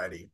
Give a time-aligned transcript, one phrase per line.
[0.00, 0.30] Alrighty.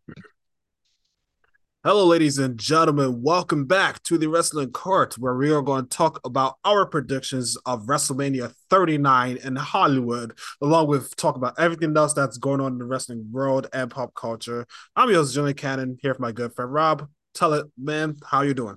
[1.82, 3.20] Hello, ladies and gentlemen.
[3.20, 7.56] Welcome back to the Wrestling Court, where we are going to talk about our predictions
[7.66, 12.78] of WrestleMania 39 in Hollywood, along with talk about everything else that's going on in
[12.78, 14.66] the wrestling world and pop culture.
[14.94, 17.08] I'm your host, Jimmy Cannon, here for my good friend Rob.
[17.34, 18.76] Tell it, man, how you doing?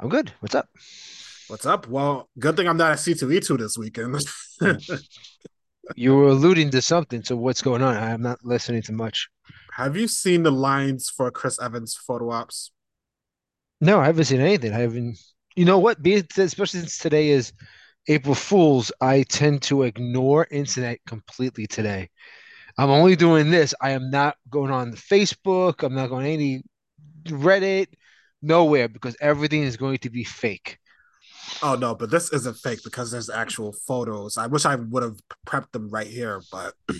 [0.00, 0.32] I'm good.
[0.40, 0.68] What's up?
[1.46, 1.86] What's up?
[1.86, 4.24] Well, good thing I'm not at C2E2 this weekend.
[4.60, 4.72] Hmm.
[5.96, 7.22] you were alluding to something.
[7.22, 7.96] So what's going on?
[7.96, 9.28] I'm not listening to much.
[9.76, 12.72] Have you seen the lines for Chris Evans photo ops?
[13.80, 14.72] No, I haven't seen anything.
[14.72, 15.18] I haven't.
[15.56, 16.06] You know what?
[16.06, 17.52] Especially since today is
[18.08, 22.10] April Fools, I tend to ignore internet completely today.
[22.76, 23.74] I'm only doing this.
[23.80, 25.82] I am not going on Facebook.
[25.82, 26.62] I'm not going any
[27.24, 27.86] Reddit,
[28.42, 30.78] nowhere because everything is going to be fake.
[31.62, 34.36] Oh no, but this isn't fake because there's actual photos.
[34.36, 36.74] I wish I would have prepped them right here, but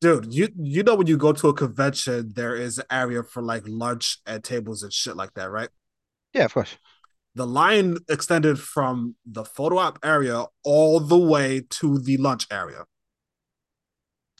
[0.00, 3.42] dude, you you know when you go to a convention, there is an area for
[3.42, 5.68] like lunch and tables and shit like that, right?
[6.32, 6.76] Yeah, of course.
[7.34, 12.84] The line extended from the photo op area all the way to the lunch area.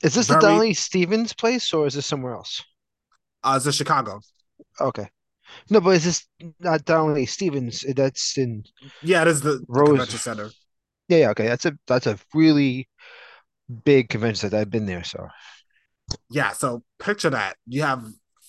[0.02, 2.62] Is this Very, the Donnie Stevens place or is this somewhere else?
[3.42, 4.20] Uh, it's in Chicago.
[4.80, 5.08] Okay.
[5.70, 6.26] No, but is this
[6.60, 7.84] not Donnie Stevens?
[7.94, 8.64] That's in
[9.02, 9.88] Yeah, it is the, Rose.
[9.88, 10.50] the convention center.
[11.08, 11.46] Yeah, yeah, okay.
[11.46, 12.88] That's a that's a really
[13.84, 15.04] big convention that I've been there.
[15.04, 15.28] So
[16.30, 18.04] yeah, so picture that you have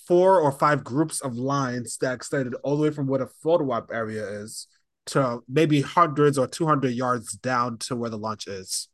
[0.06, 3.70] four or five groups of lines that extended all the way from where the photo
[3.70, 4.66] op area is
[5.06, 8.88] to maybe hundreds or 200 yards down to where the lunch is.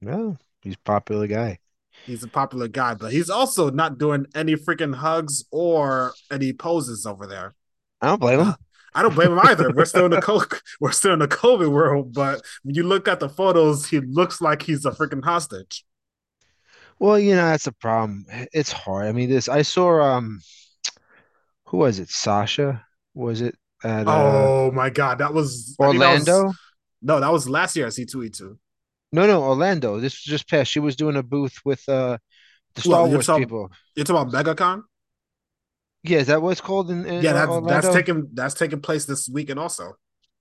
[0.00, 1.58] No, he's a popular guy.
[2.04, 7.06] He's a popular guy, but he's also not doing any freaking hugs or any poses
[7.06, 7.54] over there.
[8.00, 8.54] I don't blame him.
[8.94, 9.70] I don't blame him either.
[9.70, 13.08] We're still in the COVID, we're still in the COVID world, but when you look
[13.08, 15.84] at the photos, he looks like he's a freaking hostage.
[16.98, 18.26] Well, you know that's a problem.
[18.52, 19.06] It's hard.
[19.06, 20.00] I mean, this I saw.
[20.00, 20.40] Um,
[21.66, 22.08] who was it?
[22.08, 22.84] Sasha?
[23.14, 23.54] Was it?
[23.84, 26.24] At, uh, oh my god, that was Orlando.
[26.24, 26.56] That was,
[27.02, 28.58] no, that was last year I see two E two.
[29.12, 30.00] No, no, Orlando.
[30.00, 30.70] This was just past.
[30.70, 32.18] She was doing a booth with uh
[32.74, 33.70] the Star well, Wars talking, people.
[33.94, 34.82] You're talking about MegaCon?
[36.08, 37.68] Yeah, is that what it's called in, in Yeah, that's Orlando?
[37.68, 39.94] that's taking that's taking place this weekend also.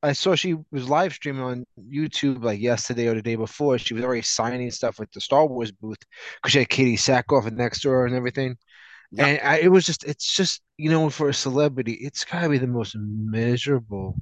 [0.04, 3.78] I saw she was live streaming on YouTube like yesterday or the day before.
[3.78, 5.98] She was already signing stuff with the Star Wars booth
[6.36, 8.56] because she had Katee Sackhoff next to her and everything.
[9.18, 12.50] And I, it was just, it's just, you know, for a celebrity, it's got to
[12.50, 14.16] be the most miserable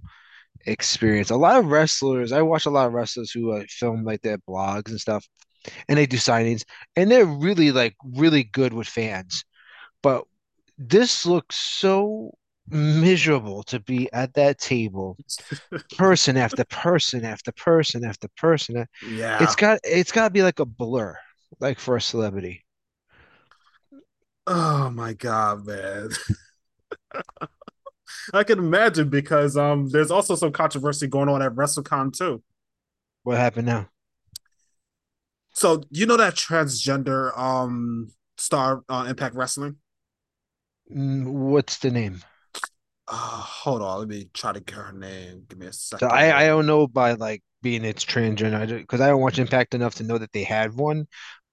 [0.66, 1.30] experience.
[1.30, 4.38] A lot of wrestlers, I watch a lot of wrestlers who uh, film like their
[4.38, 5.28] blogs and stuff,
[5.90, 6.64] and they do signings,
[6.96, 9.44] and they're really like really good with fans.
[10.02, 10.26] But
[10.78, 12.32] this looks so
[12.70, 15.18] miserable to be at that table
[15.98, 18.86] person after person after person after person.
[19.08, 19.44] Yeah.
[19.44, 21.18] it's got it's got to be like a blur
[21.60, 22.66] like for a celebrity.
[24.48, 26.10] Oh my god man.
[28.34, 32.44] I can imagine because um there's also some controversy going on at wrestlecon too.
[33.24, 33.90] What happened now?
[35.54, 39.78] So you know that transgender um star uh, impact wrestling
[40.88, 42.22] what's the name
[43.08, 45.44] uh, hold on, let me try to get her name.
[45.48, 46.10] Give me a second.
[46.10, 49.76] So I, I don't know by like being it's transgender because I don't watch Impact
[49.76, 51.06] enough to know that they had one,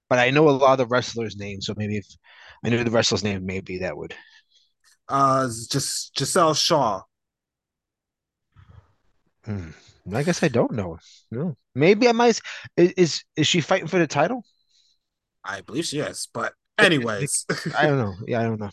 [0.08, 1.66] but I know a lot of the wrestlers' names.
[1.66, 2.06] So maybe if
[2.64, 4.14] I knew the wrestler's name, maybe that would.
[5.08, 7.02] Uh, just Giselle Shaw.
[9.44, 9.70] Hmm.
[10.12, 10.98] I guess I don't know.
[11.30, 12.40] No, maybe I might.
[12.76, 14.42] Is is she fighting for the title?
[15.44, 17.44] I believe she is, but anyways,
[17.76, 18.14] I don't know.
[18.26, 18.70] Yeah, I don't know.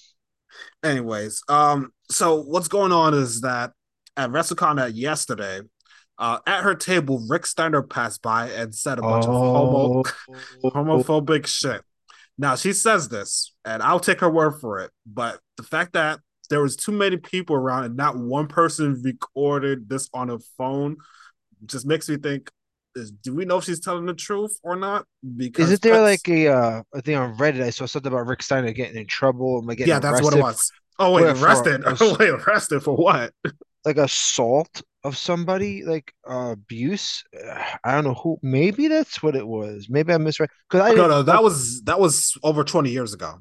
[0.84, 3.72] Anyways, um, so what's going on is that
[4.18, 5.62] at WrestleCon yesterday,
[6.18, 10.04] uh, at her table, Rick Steiner passed by and said a bunch oh.
[10.04, 10.08] of
[10.64, 11.82] homo homophobic shit.
[12.38, 14.92] Now she says this, and I'll take her word for it.
[15.06, 19.88] But the fact that there was too many people around and not one person recorded
[19.88, 20.98] this on a phone
[21.66, 22.52] just makes me think
[23.06, 25.06] do we know if she's telling the truth or not?
[25.38, 27.62] Because is it there like a uh a thing on Reddit?
[27.62, 29.64] I saw something about Rick Steiner getting in trouble.
[29.64, 30.72] Like yeah, that's what it was.
[30.98, 31.84] Oh wait, arrested.
[31.98, 33.34] For, wait, arrested for what?
[33.86, 37.24] Like assault of somebody, like uh, abuse.
[37.84, 38.38] I don't know who.
[38.42, 39.88] Maybe that's what it was.
[39.90, 40.50] Maybe I misread.
[40.70, 43.40] Because I no, no, that was that was over twenty years ago.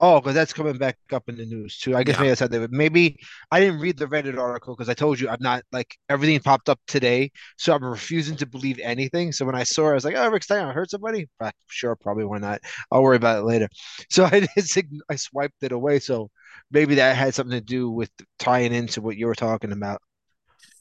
[0.00, 1.96] Oh, because that's coming back up in the news too.
[1.96, 2.22] I guess yeah.
[2.22, 2.70] maybe I said that.
[2.70, 3.18] Maybe
[3.50, 6.68] I didn't read the Reddit article because I told you I'm not like everything popped
[6.68, 9.32] up today, so I'm refusing to believe anything.
[9.32, 11.96] So when I saw, it, I was like, "Oh, Rick Steiner hurt somebody." But sure,
[11.96, 12.60] probably why not?
[12.92, 13.68] I'll worry about it later.
[14.10, 14.78] So I just
[15.10, 15.98] I swiped it away.
[15.98, 16.30] So
[16.70, 20.00] maybe that had something to do with tying into what you were talking about.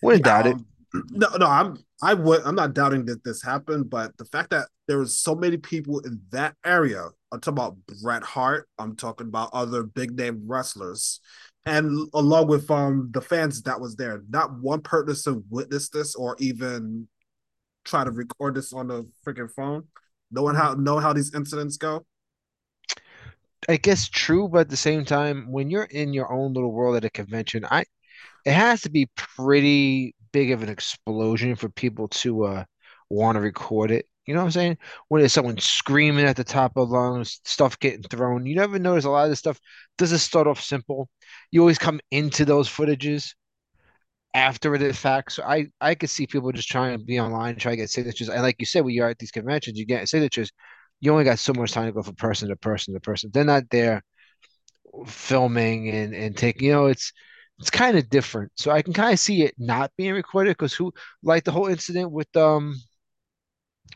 [0.02, 0.56] Wouldn't doubt it.
[0.56, 0.66] Um,
[1.12, 4.68] no, no, I'm I would I'm not doubting that this happened, but the fact that
[4.88, 8.70] there was so many people in that area I'm talking about Bret Hart.
[8.80, 11.20] I'm talking about other big name wrestlers,
[11.66, 14.24] and along with um the fans that was there.
[14.30, 17.08] Not one person witnessed this or even
[17.84, 19.86] try to record this on the freaking phone.
[20.32, 22.06] Knowing how know how these incidents go.
[23.70, 26.96] I guess true, but at the same time, when you're in your own little world
[26.96, 27.86] at a convention, I
[28.46, 32.64] it has to be pretty big of an explosion for people to uh
[33.10, 34.06] want to record it.
[34.28, 34.78] You know what I'm saying?
[35.10, 38.46] When there's someone screaming at the top of lungs, stuff getting thrown.
[38.46, 39.60] You never notice a lot of this stuff
[39.98, 41.10] doesn't start off simple.
[41.52, 43.34] You always come into those footages
[44.34, 45.34] after the fact.
[45.34, 48.30] So I I could see people just trying to be online, try to get signatures.
[48.30, 50.52] And like you said, when you're at these conventions, you get signatures.
[51.00, 53.30] You only got so much time to go from person to person to person.
[53.34, 54.04] They're not there
[55.06, 56.68] filming and and taking.
[56.68, 57.12] You know, it's
[57.60, 58.52] it's kind of different.
[58.56, 61.68] So I can kind of see it not being recorded because who like the whole
[61.68, 62.76] incident with um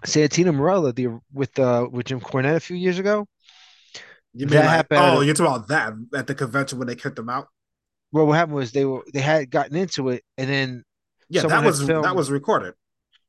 [0.06, 3.28] Santino Marella the with uh with Jim Cornette a few years ago.
[4.34, 5.00] You mean that like, happened?
[5.02, 7.48] Oh, you're talking about that at the convention when they kicked them out.
[8.12, 10.84] Well, what happened was they were they had gotten into it, and then
[11.30, 12.74] yeah, that was filmed, that was recorded,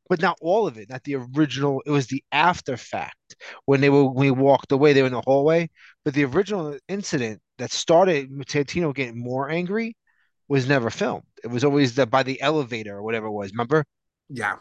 [0.08, 1.82] but not all of it, not the original.
[1.86, 4.92] It was the after fact when they were when we walked away.
[4.92, 5.70] They were in the hallway,
[6.04, 9.96] but the original incident that started with Santino getting more angry
[10.48, 11.24] was never filmed.
[11.42, 13.52] It was always the, by the elevator or whatever it was.
[13.52, 13.84] Remember?
[14.28, 14.56] Yeah.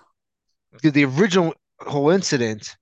[0.81, 1.53] The, the original
[1.87, 2.75] whole incident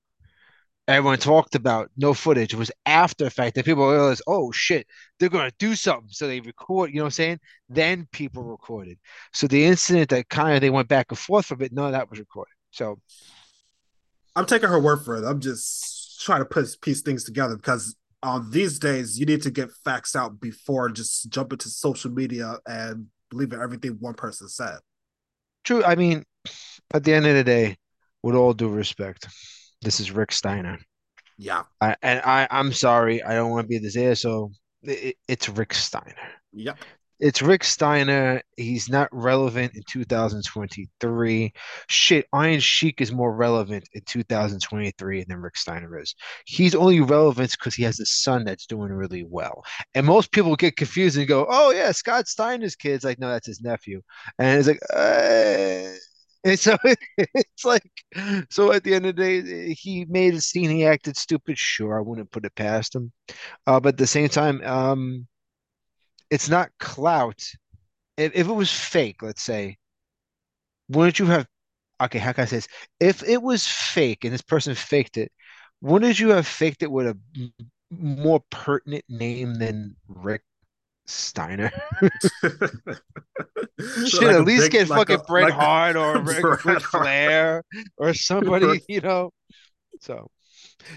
[0.89, 2.53] everyone talked about no footage.
[2.53, 4.87] It was after the fact that people realized oh shit
[5.19, 6.09] they're going to do something.
[6.09, 7.39] So they record you know what i'm saying?
[7.69, 8.97] Then people recorded.
[9.31, 11.91] So the incident that kind of they went back and forth from it none of
[11.91, 12.53] that was recorded.
[12.71, 12.99] So
[14.35, 15.23] i'm taking her word for it.
[15.23, 19.51] I'm just trying to put piece things together because um, these days you need to
[19.51, 24.49] get facts out before just jumping to social media and believe in everything one person
[24.49, 24.79] said.
[25.63, 26.23] True i mean
[26.93, 27.77] at the end of the day
[28.23, 29.27] with all due respect,
[29.81, 30.77] this is Rick Steiner.
[31.37, 31.63] Yeah.
[31.79, 34.51] I, and I, I'm sorry, I don't want to be this asshole.
[34.83, 36.15] It, it's Rick Steiner.
[36.53, 36.77] Yep.
[37.19, 38.41] It's Rick Steiner.
[38.55, 41.53] He's not relevant in 2023.
[41.89, 46.15] Shit, Iron Sheik is more relevant in 2023 than Rick Steiner is.
[46.45, 49.65] He's only relevant because he has a son that's doing really well.
[49.95, 53.47] And most people get confused and go, "Oh yeah, Scott Steiner's kid's like, no, that's
[53.47, 54.01] his nephew.
[54.37, 55.91] And it's like, uh,
[56.43, 56.77] and so
[57.17, 57.83] it's like,
[58.49, 60.69] so at the end of the day, he made a scene.
[60.69, 61.57] He acted stupid.
[61.57, 63.11] Sure, I wouldn't put it past him.
[63.67, 65.27] Uh, but at the same time, um,
[66.29, 67.41] it's not clout.
[68.17, 69.77] If, if it was fake, let's say,
[70.89, 71.47] wouldn't you have?
[72.01, 72.67] Okay, how can I say this?
[72.99, 75.31] If it was fake and this person faked it,
[75.81, 77.17] wouldn't you have faked it with a
[77.91, 80.43] more pertinent name than Rick
[81.09, 81.71] Steiner.
[84.05, 86.21] Should like at least big, get like fucking a, Bret like Hart or
[86.65, 87.63] Ric Flair
[87.97, 89.31] or somebody, you know.
[90.01, 90.29] So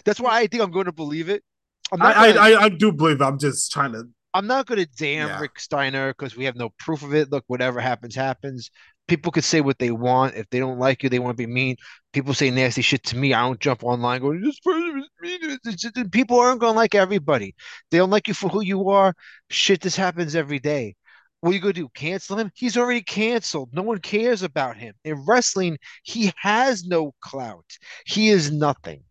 [0.04, 1.42] that's why I think I'm going to believe it.
[1.90, 3.24] I'm not I, gonna, I, I do believe it.
[3.24, 4.08] I'm just trying to.
[4.34, 5.40] I'm not going to damn yeah.
[5.40, 7.30] Rick Steiner because we have no proof of it.
[7.30, 8.70] Look, whatever happens, happens
[9.08, 10.34] people could say what they want.
[10.36, 11.76] If they don't like you, they want to be mean.
[12.12, 13.34] People say nasty shit to me.
[13.34, 16.10] I don't jump online going, this person is mean.
[16.10, 17.54] People aren't going to like everybody.
[17.90, 19.14] They don't like you for who you are.
[19.50, 20.96] Shit, this happens every day.
[21.40, 21.88] What are you going to do?
[21.94, 22.52] Cancel him?
[22.54, 23.70] He's already canceled.
[23.72, 24.94] No one cares about him.
[25.04, 27.66] In wrestling, he has no clout.
[28.06, 29.02] He is nothing.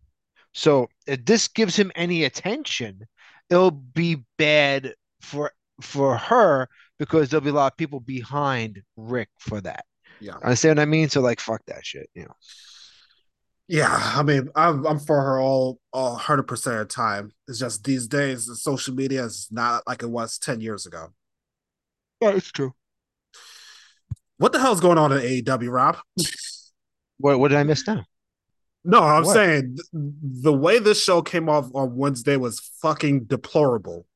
[0.54, 3.02] So if this gives him any attention,
[3.50, 9.28] it'll be bad for for her because there'll be a lot of people behind Rick
[9.38, 9.84] for that.
[10.20, 10.34] Yeah.
[10.42, 11.08] I understand what I mean?
[11.08, 12.34] So like fuck that shit, you know.
[13.68, 17.32] Yeah, I mean, I'm, I'm for her all all hundred percent of the time.
[17.48, 21.08] It's just these days, the social media is not like it was ten years ago.
[22.20, 22.74] Yeah, it's true.
[24.36, 25.96] What the hell's going on at AEW, Rob?
[27.18, 28.04] what what did I miss now?
[28.84, 29.32] No, I'm what?
[29.32, 34.06] saying the way this show came off on Wednesday was fucking deplorable.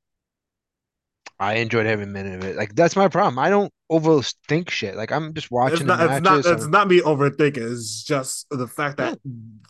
[1.38, 2.56] I enjoyed every minute of it.
[2.56, 3.38] Like that's my problem.
[3.38, 4.96] I don't overthink shit.
[4.96, 5.76] Like I'm just watching.
[5.76, 6.00] It's not.
[6.00, 7.72] It's not, it's not me overthinking.
[7.72, 9.18] It's just the fact that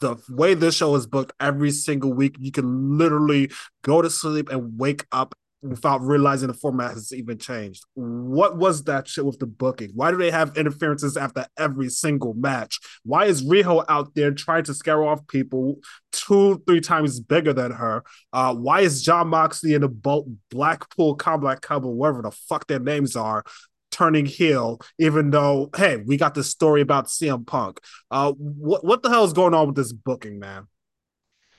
[0.00, 3.50] the way this show is booked every single week, you can literally
[3.82, 5.34] go to sleep and wake up
[5.68, 7.84] without realizing the format has even changed.
[7.94, 9.90] What was that shit with the booking?
[9.94, 12.78] Why do they have interferences after every single match?
[13.04, 15.80] Why is Riho out there trying to scare off people
[16.12, 18.04] two, three times bigger than her?
[18.32, 22.66] Uh, why is Jon Moxley and the Bolt Blackpool Combat Club or whatever the fuck
[22.66, 23.44] their names are?
[23.92, 27.80] Turning heel, even though hey, we got this story about CM Punk.
[28.10, 30.66] Uh, what what the hell is going on with this booking, man?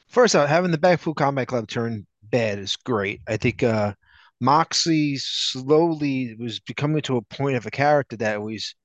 [0.08, 3.22] First out, having the Blackpool Combat Club turn bad is great.
[3.28, 3.94] I think uh,
[4.42, 8.76] Moxley slowly was becoming to a point of a character that was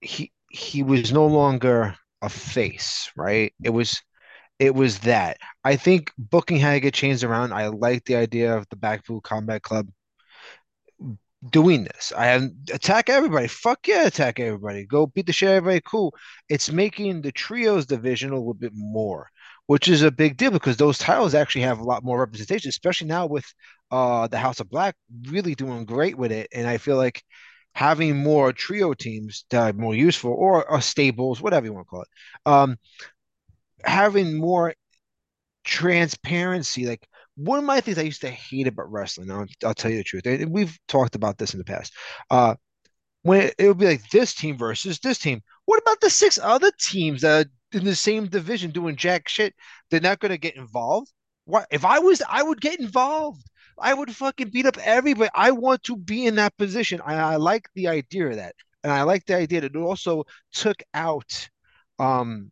[0.00, 3.52] he he was no longer a face, right?
[3.62, 4.00] It was
[4.58, 5.38] it was that.
[5.64, 7.52] I think booking had to get changed around.
[7.52, 9.88] I like the idea of the Blackpool Combat Club
[11.50, 12.12] doing this.
[12.16, 13.48] I have attack everybody.
[13.48, 14.86] Fuck yeah, attack everybody.
[14.86, 15.80] Go beat the shit everybody.
[15.84, 16.14] Cool.
[16.48, 19.28] It's making the trios division a little bit more,
[19.66, 23.06] which is a big deal because those titles actually have a lot more representation, especially
[23.06, 23.46] now with
[23.90, 24.94] uh the House of Black
[25.28, 26.48] really doing great with it.
[26.52, 27.22] And I feel like
[27.74, 31.90] having more trio teams that are more useful or, or stables, whatever you want to
[31.90, 32.08] call it,
[32.46, 32.76] um,
[33.84, 34.74] having more
[35.64, 37.06] transparency, like
[37.36, 40.04] one of my things I used to hate about wrestling, I'll, I'll tell you the
[40.04, 41.92] truth, and we've talked about this in the past.
[42.30, 42.54] Uh,
[43.22, 45.42] when it, it would be like this team versus this team.
[45.64, 49.54] What about the six other teams that are in the same division doing jack shit?
[49.90, 51.12] They're not going to get involved.
[51.44, 52.22] What if I was?
[52.28, 53.42] I would get involved.
[53.78, 55.30] I would fucking beat up everybody.
[55.34, 57.00] I want to be in that position.
[57.04, 60.24] I, I like the idea of that, and I like the idea that it also
[60.52, 61.48] took out
[61.98, 62.50] um,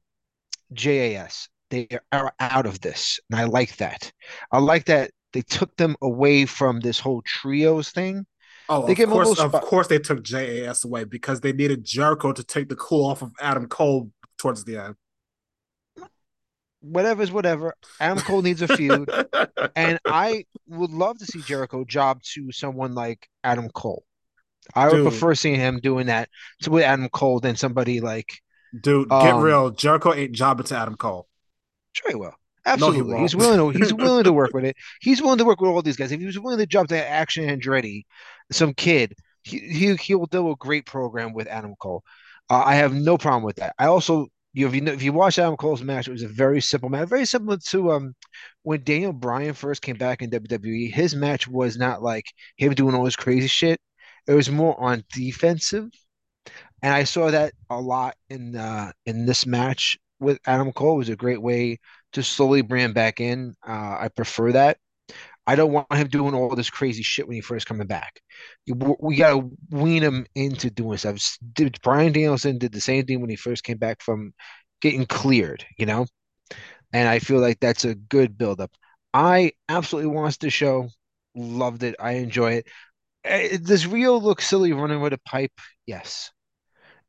[0.72, 3.18] JAS they are out of this.
[3.30, 4.12] And I like that.
[4.52, 8.26] I like that they took them away from this whole trios thing.
[8.68, 12.44] Oh, they of course, of course, they took JAS away because they needed Jericho to
[12.44, 14.94] take the cool off of Adam Cole towards the end.
[16.82, 17.74] Whatever's whatever.
[18.00, 19.08] Adam Cole needs a feud,
[19.76, 24.04] and I would love to see Jericho job to someone like Adam Cole.
[24.74, 25.08] I would Dude.
[25.08, 26.28] prefer seeing him doing that
[26.62, 28.40] to with Adam Cole than somebody like.
[28.80, 29.70] Dude, get um, real.
[29.70, 31.28] Jericho ain't jobbing to Adam Cole.
[31.92, 32.34] Sure he will.
[32.64, 33.10] Absolutely.
[33.12, 34.76] No, he he's willing to he's willing to work with it.
[35.00, 36.12] He's willing to work with all these guys.
[36.12, 38.04] If he was willing to job to Action Andretti,
[38.50, 42.02] some kid, he, he he'll do a great program with Adam Cole.
[42.48, 43.74] Uh, I have no problem with that.
[43.78, 46.28] I also you if you know, if you watch Adam Cole's match, it was a
[46.28, 48.14] very simple match, very similar to um
[48.62, 50.88] when Daniel Bryan first came back in WWE.
[50.90, 53.80] His match was not like him doing all this crazy shit.
[54.26, 55.90] It was more on defensive,
[56.82, 60.98] and I saw that a lot in uh in this match with Adam Cole It
[60.98, 61.78] was a great way
[62.12, 63.54] to slowly bring him back in.
[63.66, 64.78] Uh, I prefer that.
[65.52, 68.22] I don't want him doing all this crazy shit when he first coming back.
[68.66, 71.18] We got to wean him into doing stuff.
[71.82, 74.32] Bryan Danielson did the same thing when he first came back from
[74.80, 76.06] getting cleared, you know?
[76.94, 78.70] And I feel like that's a good buildup.
[79.12, 80.88] I absolutely watched the show,
[81.34, 81.96] loved it.
[82.00, 82.66] I enjoy it.
[83.24, 85.52] Eh, does Riho look silly running with a pipe?
[85.84, 86.30] Yes.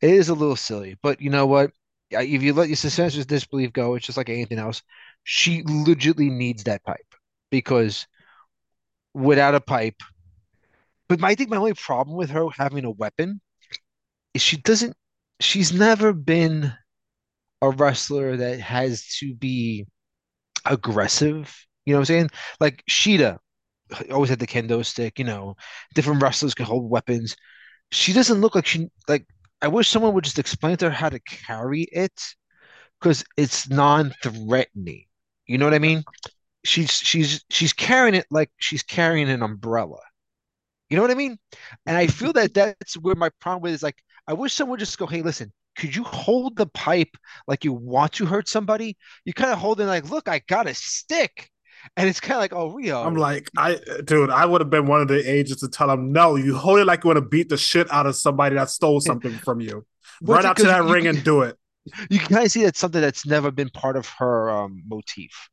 [0.02, 1.72] It is a little silly, but you know what?
[2.12, 4.84] if you let your suspension disbelief go, it's just like anything else.
[5.24, 7.16] She legitimately needs that pipe
[7.50, 8.06] because
[9.14, 10.02] without a pipe,
[11.08, 13.42] but my, I think my only problem with her having a weapon
[14.34, 14.96] is she doesn't.
[15.40, 16.74] She's never been
[17.62, 19.86] a wrestler that has to be
[20.66, 21.56] aggressive.
[21.86, 22.30] You know what I'm saying?
[22.60, 23.38] Like Shida
[24.12, 25.20] always had the kendo stick.
[25.20, 25.56] You know,
[25.96, 27.36] different wrestlers can hold weapons.
[27.92, 29.26] She doesn't look like she like
[29.62, 32.22] I wish someone would just explain to her how to carry it
[33.00, 35.06] because it's non-threatening.
[35.48, 36.04] You know what I mean?
[36.66, 40.00] She's she's she's carrying it like she's carrying an umbrella.
[40.90, 41.38] You know what I mean?
[41.86, 44.80] And I feel that that's where my problem with is like I wish someone would
[44.80, 47.16] just go, hey, listen, could you hold the pipe
[47.48, 48.98] like you want to hurt somebody?
[49.26, 51.50] You kind of hold it like, look, I got a stick.
[51.98, 53.06] And it's kind of like, oh, Riho.
[53.06, 56.14] I'm like, I, dude, I would have been one of the agents to tell him,
[56.14, 58.70] no, you hold it like you want to beat the shit out of somebody that
[58.70, 59.86] stole something from you.
[60.22, 61.58] Run out to that ring and do it.
[62.10, 65.50] You can kind of see that's something that's never been part of her um, motif,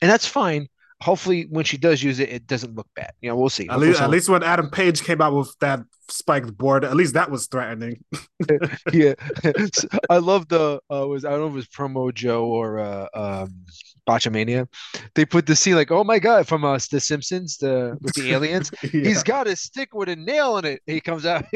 [0.00, 0.68] and that's fine
[1.00, 3.12] hopefully when she does use it, it doesn't look bad.
[3.20, 3.68] You know, we'll see.
[3.68, 7.14] At least, at least when Adam Page came out with that spiked board, at least
[7.14, 8.02] that was threatening.
[8.92, 9.14] yeah,
[10.10, 13.06] I love the uh, was I don't know if it was promo Joe or uh,
[13.14, 13.64] um,
[14.08, 14.66] Botchamania.
[15.14, 18.32] They put the scene like, oh my god, from uh, the Simpsons, the with the
[18.32, 18.70] aliens.
[18.82, 18.88] yeah.
[18.90, 20.82] He's got a stick with a nail in it.
[20.86, 21.44] He comes out.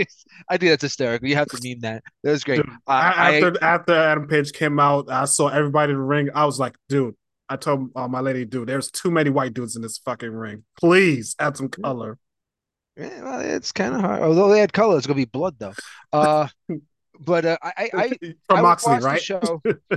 [0.49, 1.28] I think that's hysterical.
[1.28, 2.04] You have to meme that.
[2.22, 2.62] That was great.
[2.62, 6.28] Dude, uh, after I, after Adam Page came out, I saw everybody in the ring.
[6.34, 7.16] I was like, dude,
[7.52, 10.64] I told uh, my lady, dude, there's too many white dudes in this fucking ring.
[10.80, 12.18] Please add some color.
[12.97, 14.23] Yeah, well, it's kind of hard.
[14.23, 15.75] Although they had color, it's gonna be blood though.
[16.12, 16.49] Uh,
[17.21, 18.09] but uh, I, I,
[18.49, 19.21] from I Moxley, right?
[19.21, 19.61] show.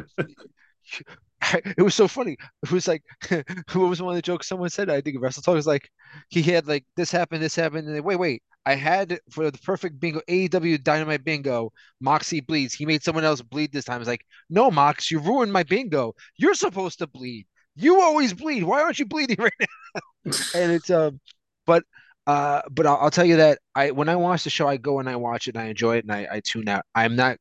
[1.53, 2.35] it was so funny.
[2.63, 4.89] It was like, what was one of the jokes someone said?
[4.89, 5.89] I think Wrestle Talk was like,
[6.27, 9.57] he had like this happened, this happened, and then, wait, wait, I had for the
[9.59, 11.71] perfect bingo AEW Dynamite bingo.
[12.01, 12.73] Moxie bleeds.
[12.73, 14.01] He made someone else bleed this time.
[14.01, 16.15] It's like, no, Mox, you ruined my bingo.
[16.37, 17.45] You're supposed to bleed.
[17.75, 18.63] You always bleed.
[18.63, 20.31] Why aren't you bleeding right now?
[20.55, 21.19] and it's um,
[21.65, 21.83] but
[22.25, 24.99] uh, but I'll, I'll, tell you that I when I watch the show, I go
[24.99, 26.83] and I watch it and I enjoy it and I, I tune out.
[26.95, 27.37] I'm not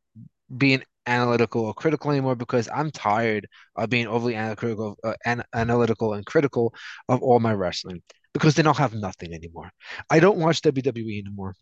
[0.55, 6.15] being analytical or critical anymore because I'm tired of being overly analytical, uh, an- analytical
[6.15, 6.75] and critical
[7.09, 8.03] of all my wrestling
[8.35, 9.71] because then I'll have nothing anymore.
[10.11, 11.55] I don't watch WWE anymore.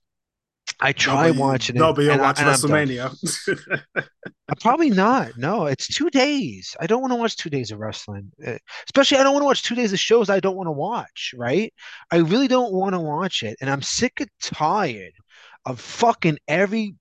[0.80, 1.78] I try Nobody- watching it.
[1.78, 2.46] Nobody will and I- watch I'm.
[2.48, 4.06] WrestleMania.
[4.60, 5.36] Probably not.
[5.36, 6.76] No, it's two days.
[6.80, 8.32] I don't want to watch two days of wrestling.
[8.44, 10.72] Uh, Especially, I don't want to watch two days of shows I don't want to
[10.72, 11.72] watch, right?
[12.10, 13.56] I really don't want to watch it.
[13.60, 15.12] And I'm sick and tired
[15.66, 16.94] of fucking every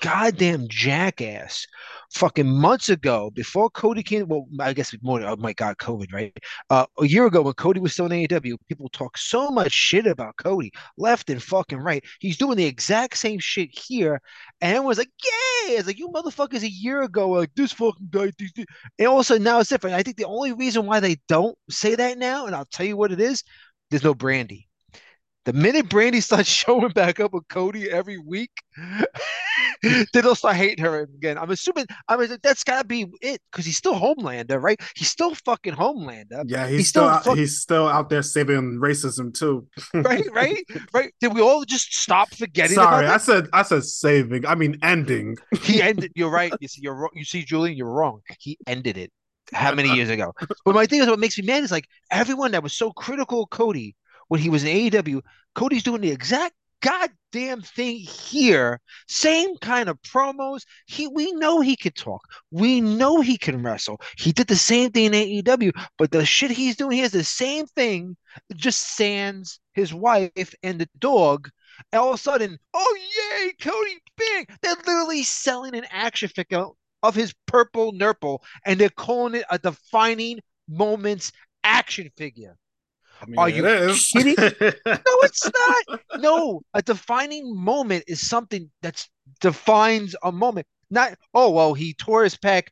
[0.00, 1.66] goddamn jackass
[2.12, 4.28] fucking months ago before Cody came.
[4.28, 6.36] Well, I guess more, oh my God, COVID, right?
[6.70, 10.06] Uh, a year ago when Cody was still in AEW, people talk so much shit
[10.06, 12.04] about Cody left and fucking right.
[12.20, 14.20] He's doing the exact same shit here.
[14.60, 15.74] And everyone's like, yay!
[15.74, 18.32] It's like, you motherfuckers a year ago, like, this fucking guy.
[18.38, 18.66] This, this.
[18.98, 19.96] And all of a sudden now it's different.
[19.96, 22.96] I think the only reason why they don't say that now, and I'll tell you
[22.96, 23.42] what it is,
[23.90, 24.66] there's no Brandi.
[25.46, 28.50] The minute Brandi starts showing back up with Cody every week,
[30.12, 31.38] then they'll start hating her again.
[31.38, 34.80] I'm assuming, I mean, that's got to be it because he's still Homelander, right?
[34.94, 38.78] He's still fucking Homelander, yeah, he's, He's still still out, he's still out there saving
[38.80, 39.66] racism too.
[39.94, 40.26] right?
[40.32, 40.64] Right?
[40.92, 41.12] Right?
[41.20, 44.46] Did we all just stop forgetting Sorry, I said I said saving.
[44.46, 45.36] I mean ending.
[45.62, 46.12] He ended.
[46.14, 46.52] You're right.
[46.60, 47.10] You see, you're wrong.
[47.14, 48.20] You see, Julian, you're wrong.
[48.38, 49.12] He ended it.
[49.52, 50.34] How many years ago?
[50.64, 53.44] But my thing is, what makes me mad is like everyone that was so critical
[53.44, 53.94] of Cody
[54.28, 55.22] when he was in AEW,
[55.54, 58.80] Cody's doing the exact goddamn thing here.
[59.08, 60.62] Same kind of promos.
[60.86, 62.22] He, we know he can talk.
[62.50, 64.00] We know he can wrestle.
[64.18, 67.24] He did the same thing in AEW, but the shit he's doing here is the
[67.24, 68.16] same thing,
[68.54, 71.48] just sans his wife and the dog.
[71.92, 74.46] And all of a sudden, oh yay, Cody Bing!
[74.62, 76.66] They're literally selling an action figure
[77.02, 82.56] of his purple nurple, and they're calling it a defining moments action figure.
[83.22, 84.08] I mean, Are you is.
[84.08, 84.34] kidding?
[84.86, 86.00] No, it's not.
[86.20, 89.06] No, a defining moment is something that
[89.40, 90.66] defines a moment.
[90.90, 92.68] Not oh well, he tore his pec.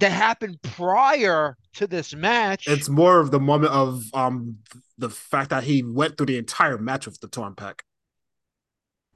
[0.00, 2.66] That happened prior to this match.
[2.66, 4.58] it's more of the moment of um
[4.96, 7.82] the fact that he went through the entire match with the torn pack.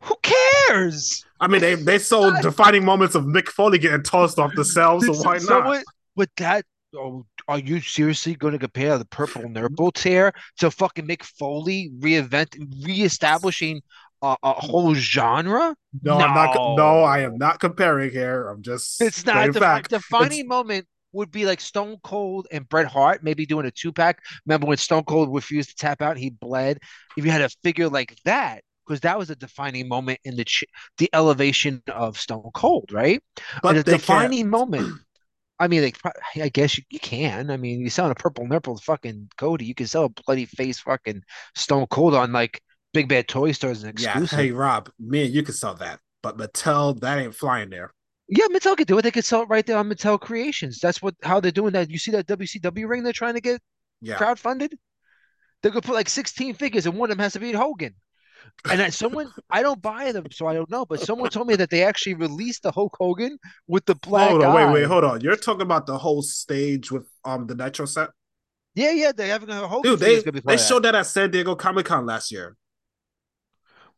[0.02, 1.24] Who cares?
[1.40, 5.00] I mean, they they sold defining moments of Mick Foley getting tossed off the cell,
[5.06, 5.42] so why not?
[5.42, 6.64] Someone- but that.
[6.94, 11.90] Oh, are you seriously going to compare the purple nurple tear to fucking Mick Foley
[12.00, 13.80] reinvent, reestablishing
[14.22, 15.74] a, a whole genre?
[16.02, 16.54] No, I'm not.
[16.54, 16.76] No.
[16.76, 18.48] No, I am not comparing here.
[18.48, 19.00] I'm just.
[19.00, 19.90] It's not the fact.
[19.90, 24.18] defining moment would be like Stone Cold and Bret Hart maybe doing a two pack.
[24.44, 26.78] Remember when Stone Cold refused to tap out, he bled.
[27.16, 30.44] If you had a figure like that, because that was a defining moment in the
[30.44, 30.64] ch-
[30.98, 33.22] the elevation of Stone Cold, right?
[33.62, 35.00] But and a they can't- defining moment.
[35.58, 35.98] I mean, like,
[36.36, 37.50] I guess you, you can.
[37.50, 39.64] I mean, you sell a purple nipple fucking Cody.
[39.64, 41.22] You can sell a bloody face fucking
[41.54, 44.38] Stone Cold on like Big Bad Toy Stores and exclusive.
[44.38, 47.92] Yeah, hey Rob, me and you can sell that, but Mattel that ain't flying there.
[48.28, 49.02] Yeah, Mattel could do it.
[49.02, 50.78] They could sell it right there on Mattel Creations.
[50.80, 51.90] That's what how they're doing that.
[51.90, 53.60] You see that WCW ring they're trying to get
[54.00, 54.72] Yeah, crowdfunded?
[55.62, 57.94] They're gonna put like 16 figures and one of them has to be Hogan.
[58.68, 61.70] And someone I don't buy them, so I don't know, but someone told me that
[61.70, 65.20] they actually released the Hulk Hogan with the black hold on, wait, wait, hold on.
[65.20, 68.10] You're talking about the whole stage with um the Nitro set,
[68.74, 70.00] Yeah, yeah, they're having a Hogan dude.
[70.00, 72.56] They that's gonna be part they showed that at San Diego Comic Con last year.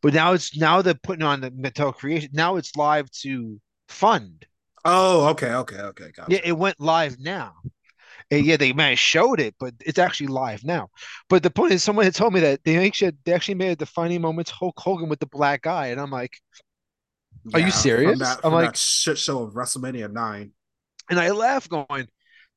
[0.01, 2.29] But now it's now they're putting on the Mattel Creation.
[2.33, 3.59] Now it's live to
[3.89, 4.45] fund.
[4.85, 6.31] Oh, okay, okay, okay, gotcha.
[6.33, 7.55] Yeah, it went live now.
[8.31, 10.89] And yeah, they might have showed it, but it's actually live now.
[11.29, 13.75] But the point is, someone had told me that they actually they actually made a
[13.75, 16.37] defining moments Hulk Hogan with the black eye, and I'm like,
[17.53, 18.11] Are you serious?
[18.11, 20.51] From that, I'm like- shit show of WrestleMania nine.
[21.09, 22.07] and I laugh going,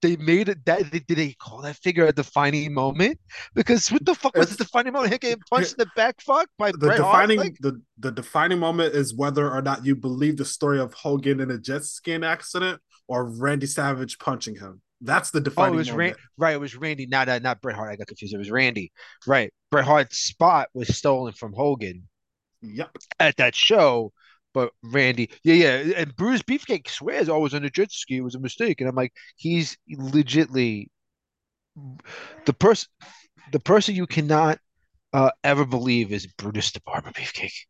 [0.03, 3.19] they made it that did they call that figure a defining moment?
[3.55, 5.13] Because what the fuck was the defining moment?
[5.13, 7.29] Him getting punched in the back, fuck by The Bret Hart?
[7.29, 10.93] defining Like, the the defining moment is whether or not you believe the story of
[10.93, 14.83] Hogan in a jet skiing accident or Randy Savage punching him.
[15.03, 15.93] That's the oh, defining it was.
[15.93, 16.55] Ran- right.
[16.55, 17.07] It was Randy.
[17.07, 17.93] Not not not Bret Hart.
[17.93, 18.35] I got confused.
[18.35, 18.93] It was Randy.
[19.27, 19.53] Right.
[19.71, 22.09] Bret Hart's spot was stolen from Hogan.
[22.63, 22.97] Yep.
[23.19, 24.13] at that show.
[24.55, 28.19] But Randy, yeah, yeah, and Bruce Beefcake swears, "Oh, it was on a jet ski.
[28.19, 30.89] It was a mistake." And I'm like, he's legitly
[32.45, 32.89] the person,
[33.51, 34.59] the person you cannot
[35.15, 37.67] uh, ever believe is Brutus the Barber Beefcake.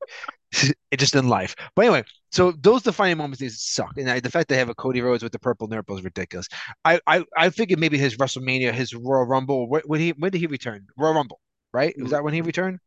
[0.52, 1.54] It just in life.
[1.74, 4.74] But anyway, so those defining moments they suck, and I, the fact they have a
[4.74, 6.48] Cody Rhodes with the purple nurple is ridiculous.
[6.84, 9.68] I, I, I figured maybe his WrestleMania, his Royal Rumble.
[9.68, 10.86] When, when he when did he return?
[10.96, 11.40] Royal Rumble,
[11.72, 11.94] right?
[11.98, 12.78] Was that when he returned?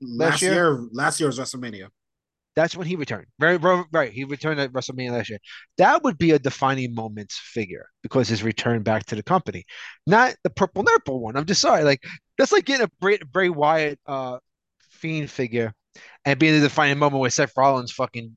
[0.00, 0.52] Last, year?
[0.52, 0.88] year?
[0.92, 1.88] last year was WrestleMania.
[2.54, 3.26] That's when he returned.
[3.38, 4.12] Very ro- right.
[4.12, 5.38] He returned at WrestleMania last year.
[5.78, 9.64] That would be a defining moments figure because his return back to the company,
[10.06, 11.36] not the purple nurple one.
[11.36, 11.82] I'm just sorry.
[11.84, 12.02] Like
[12.36, 14.38] that's like getting a Bray, Bray Wyatt uh
[14.90, 15.72] fiend figure
[16.24, 18.36] and being the defining moment where Seth Rollins fucking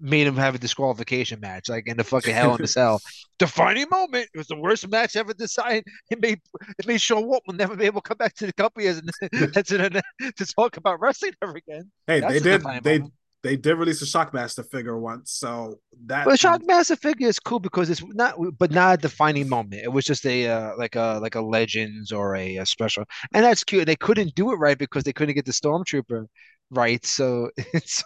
[0.00, 3.00] made him have a disqualification match, like in the fucking Hell in the Cell.
[3.38, 4.28] Defining moment.
[4.34, 5.84] It was the worst match ever decided.
[6.10, 6.40] It made
[6.78, 9.08] it made Sean will never be able to come back to the company as an,
[9.56, 11.90] as an to talk about wrestling ever again.
[12.06, 13.12] Hey, That's they did they moment.
[13.42, 16.24] they did release a Shockmaster figure once, so that.
[16.24, 19.82] But the Shockmaster figure is cool because it's not, but not a defining moment.
[19.82, 23.44] It was just a uh, like a like a Legends or a, a special, and
[23.44, 23.86] that's cute.
[23.86, 26.26] They couldn't do it right because they couldn't get the Stormtrooper
[26.70, 27.04] right.
[27.04, 28.02] So it's.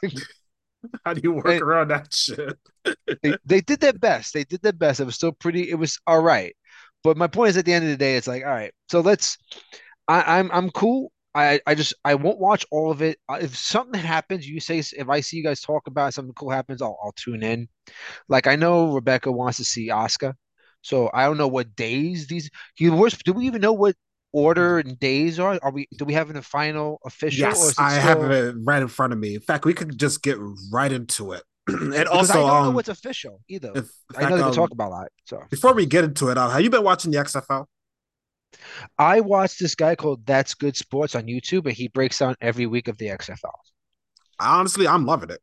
[1.05, 2.59] How do you work and, around that shit?
[3.23, 4.33] they, they did their best.
[4.33, 5.01] They did their best.
[5.01, 5.70] It was still pretty.
[5.70, 6.57] It was all right.
[7.05, 8.73] But my point is, at the end of the day, it's like, all right.
[8.88, 9.37] So let's.
[10.09, 11.12] I, I'm I'm cool.
[11.35, 13.18] I, I just I won't watch all of it.
[13.29, 16.51] Uh, if something happens, you say if I see you guys talk about something cool
[16.51, 17.68] happens, I'll I'll tune in.
[18.29, 20.35] Like I know Rebecca wants to see Oscar,
[20.83, 22.51] so I don't know what days these.
[22.79, 23.23] You worst.
[23.25, 23.94] Do we even know what
[24.33, 25.59] order and days are?
[25.62, 25.88] Are we?
[25.97, 27.49] Do we have a final official?
[27.49, 28.03] Yes, I still...
[28.03, 29.35] have it right in front of me.
[29.35, 30.38] In fact, we could just get
[30.73, 31.43] right into it.
[31.66, 33.73] and because also, I don't um, know what's official either.
[33.75, 35.09] If, I know they um, talk about that.
[35.25, 37.66] So before we get into it, uh, have you been watching the XFL?
[38.99, 42.66] I watch this guy called That's Good Sports on YouTube, and he breaks down every
[42.66, 43.53] week of the XFL.
[44.40, 45.40] Honestly, I'm loving it.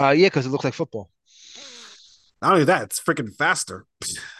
[0.00, 1.10] Uh, yeah, because it looks like football.
[2.40, 3.84] Not only that, it's freaking faster.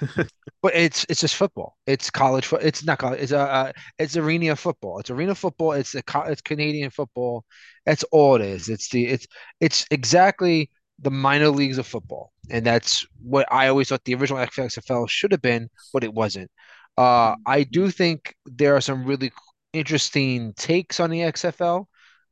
[0.62, 1.76] but it's it's just football.
[1.86, 2.62] It's college foot.
[2.62, 3.20] It's not college.
[3.20, 4.98] It's uh, uh, it's arena football.
[4.98, 5.72] It's arena football.
[5.72, 7.44] It's a it's Canadian football.
[7.86, 8.68] That's all it is.
[8.68, 9.26] It's the it's
[9.60, 14.44] it's exactly the minor leagues of football, and that's what I always thought the original
[14.44, 16.50] XFL should have been, but it wasn't.
[16.96, 19.32] Uh, I do think there are some really
[19.72, 21.86] interesting takes on the XFL.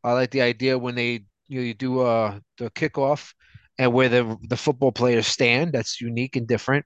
[0.05, 3.33] I like the idea when they you, know, you do uh, the kickoff
[3.79, 5.73] and where the the football players stand.
[5.73, 6.85] That's unique and different.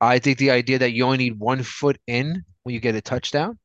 [0.00, 3.00] I think the idea that you only need one foot in when you get a
[3.00, 3.58] touchdown.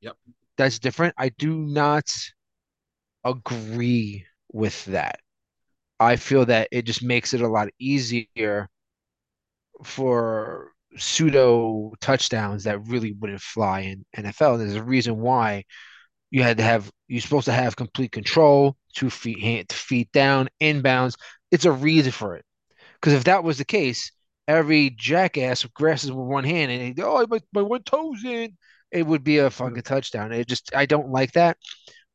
[0.00, 0.16] Yep.
[0.56, 1.14] That's different.
[1.16, 2.12] I do not
[3.24, 5.20] agree with that.
[6.00, 8.68] I feel that it just makes it a lot easier
[9.84, 14.58] for pseudo touchdowns that really wouldn't fly in NFL.
[14.58, 15.64] There's a reason why
[16.30, 20.48] you had to have you're supposed to have complete control, two feet hand, feet down,
[20.60, 21.14] inbounds.
[21.52, 22.44] It's a reason for it.
[23.00, 24.10] Because if that was the case,
[24.48, 28.56] every jackass grasses with one hand and oh my, my one toes in,
[28.90, 30.32] it would be a fucking touchdown.
[30.32, 31.58] It just I don't like that.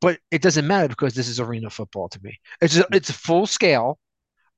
[0.02, 2.39] But it doesn't matter because this is arena football to me.
[2.62, 2.95] It's just, hmm.
[2.95, 4.00] it's full scale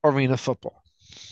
[0.04, 0.79] arena football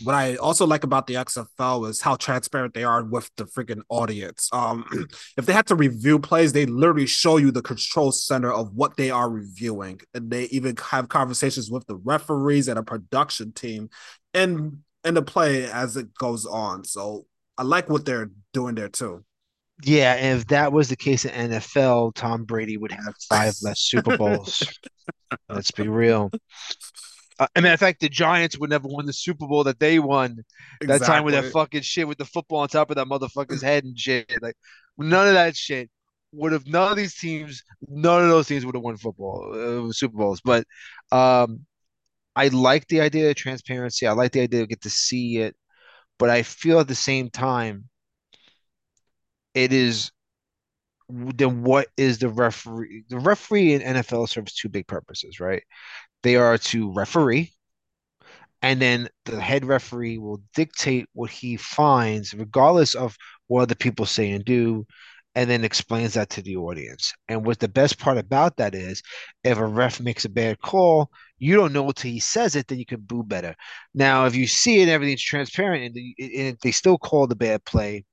[0.03, 3.81] what I also like about the XFL is how transparent they are with the freaking
[3.89, 4.49] audience.
[4.51, 4.85] Um,
[5.37, 8.97] if they had to review plays, they literally show you the control center of what
[8.97, 13.89] they are reviewing, and they even have conversations with the referees and a production team,
[14.33, 16.83] and in the play as it goes on.
[16.83, 17.25] So
[17.57, 19.23] I like what they're doing there too.
[19.83, 24.17] Yeah, if that was the case in NFL, Tom Brady would have five less Super
[24.19, 24.67] Bowls.
[25.47, 26.31] Let's be real.
[27.39, 29.97] Uh, and matter of fact, the Giants would never win the Super Bowl that they
[29.97, 30.43] won
[30.81, 33.85] that time with that fucking shit with the football on top of that motherfucker's head
[33.85, 34.31] and shit.
[34.41, 34.55] Like
[34.97, 35.89] none of that shit
[36.33, 36.67] would have.
[36.67, 40.41] None of these teams, none of those teams would have won football uh, Super Bowls.
[40.43, 40.65] But
[41.13, 41.65] um,
[42.35, 44.05] I like the idea of transparency.
[44.05, 45.55] I like the idea of get to see it,
[46.17, 47.85] but I feel at the same time,
[49.53, 50.11] it is
[51.09, 53.03] then what is the referee?
[53.09, 55.63] The referee in NFL serves two big purposes, right?
[56.23, 57.53] They are to referee,
[58.61, 64.05] and then the head referee will dictate what he finds, regardless of what other people
[64.05, 64.85] say and do,
[65.35, 67.13] and then explains that to the audience.
[67.29, 69.01] And what the best part about that is,
[69.43, 72.79] if a ref makes a bad call, you don't know until he says it, then
[72.79, 73.55] you can boo better.
[73.93, 78.03] Now, if you see it, everything's transparent, and, and they still call the bad play,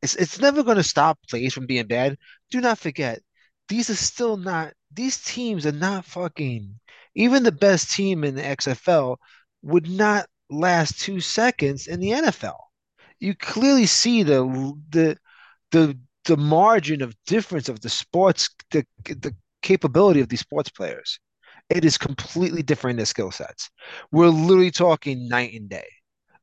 [0.00, 2.16] it's it's never going to stop plays from being bad.
[2.50, 3.20] Do not forget,
[3.68, 6.78] these are still not these teams are not fucking
[7.14, 9.16] even the best team in the XFL
[9.62, 12.56] would not last two seconds in the NFL.
[13.18, 14.44] You clearly see the
[14.90, 15.16] the
[15.72, 21.18] the the margin of difference of the sports the the capability of these sports players.
[21.68, 23.68] It is completely different in their skill sets.
[24.10, 25.88] We're literally talking night and day.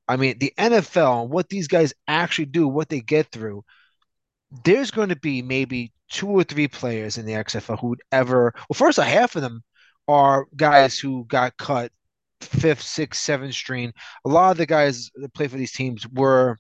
[0.08, 3.64] I mean, the NFL, what these guys actually do, what they get through,
[4.64, 8.54] there's going to be maybe two or three players in the XFL who would ever,
[8.56, 9.64] well, first, a half of them
[10.08, 11.92] are guys who got cut
[12.42, 13.92] fifth, sixth, seventh string.
[14.26, 16.58] A lot of the guys that play for these teams were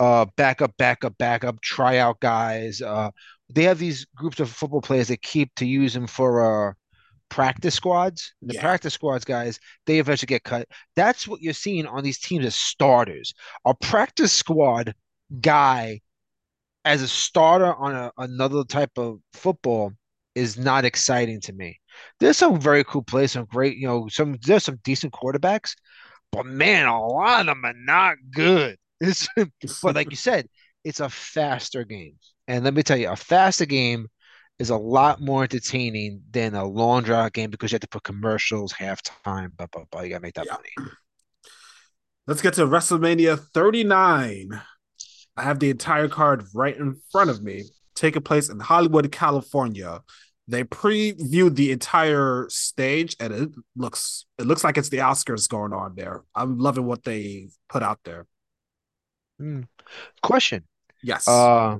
[0.00, 2.82] uh, backup, backup, backup, tryout guys.
[2.82, 3.10] Uh,
[3.52, 6.72] they have these groups of football players that keep to use them for uh,
[7.28, 8.34] practice squads.
[8.42, 8.60] The yeah.
[8.60, 10.68] practice squads guys, they eventually get cut.
[10.96, 13.34] That's what you're seeing on these teams as starters.
[13.64, 14.94] A practice squad
[15.40, 16.00] guy
[16.84, 19.92] as a starter on a, another type of football
[20.34, 21.78] is not exciting to me.
[22.20, 25.74] There's some very cool plays, some great, you know, some there's some decent quarterbacks,
[26.32, 28.76] but man, a lot of them are not good.
[29.00, 29.28] It's,
[29.82, 30.46] but like you said,
[30.82, 32.14] it's a faster game.
[32.48, 34.06] And let me tell you, a faster game
[34.58, 38.04] is a lot more entertaining than a long draw game because you have to put
[38.04, 40.02] commercials, halftime, blah blah blah.
[40.02, 40.54] You gotta make that yeah.
[40.54, 40.90] money.
[42.26, 44.62] Let's get to WrestleMania 39.
[45.36, 50.00] I have the entire card right in front of me, taking place in Hollywood, California.
[50.46, 55.72] They previewed the entire stage, and it looks it looks like it's the Oscars going
[55.72, 56.22] on there.
[56.34, 58.26] I'm loving what they put out there.
[59.40, 59.66] Mm.
[60.22, 60.64] Question.
[61.02, 61.26] Yes.
[61.26, 61.78] Uh,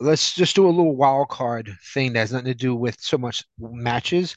[0.00, 3.16] let's just do a little wild card thing that has nothing to do with so
[3.16, 4.36] much matches.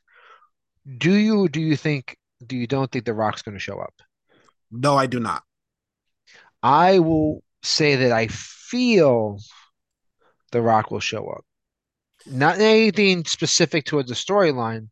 [0.97, 3.93] Do you do you think do you don't think The Rock's going to show up?
[4.71, 5.43] No, I do not.
[6.61, 9.39] I will say that I feel
[10.51, 11.45] The Rock will show up.
[12.25, 14.89] Not anything specific towards the storyline,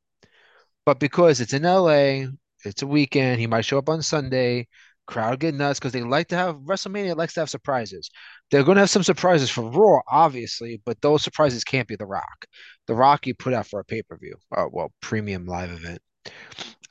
[0.86, 2.28] but because it's in LA,
[2.66, 4.68] it's a weekend, he might show up on Sunday.
[5.06, 8.10] Crowd get nuts because they like to have WrestleMania likes to have surprises.
[8.50, 12.06] They're going to have some surprises for Raw, obviously, but those surprises can't be The
[12.06, 12.46] Rock.
[12.88, 16.00] The Rock you put out for a pay per view, uh, well, premium live event.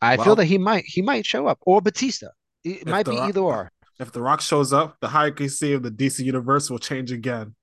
[0.03, 2.29] I well, feel that he might he might show up or Batista.
[2.65, 3.73] It might be Rock, either or.
[4.03, 7.55] If The Rock shows up, the hierarchy of the DC universe will change again.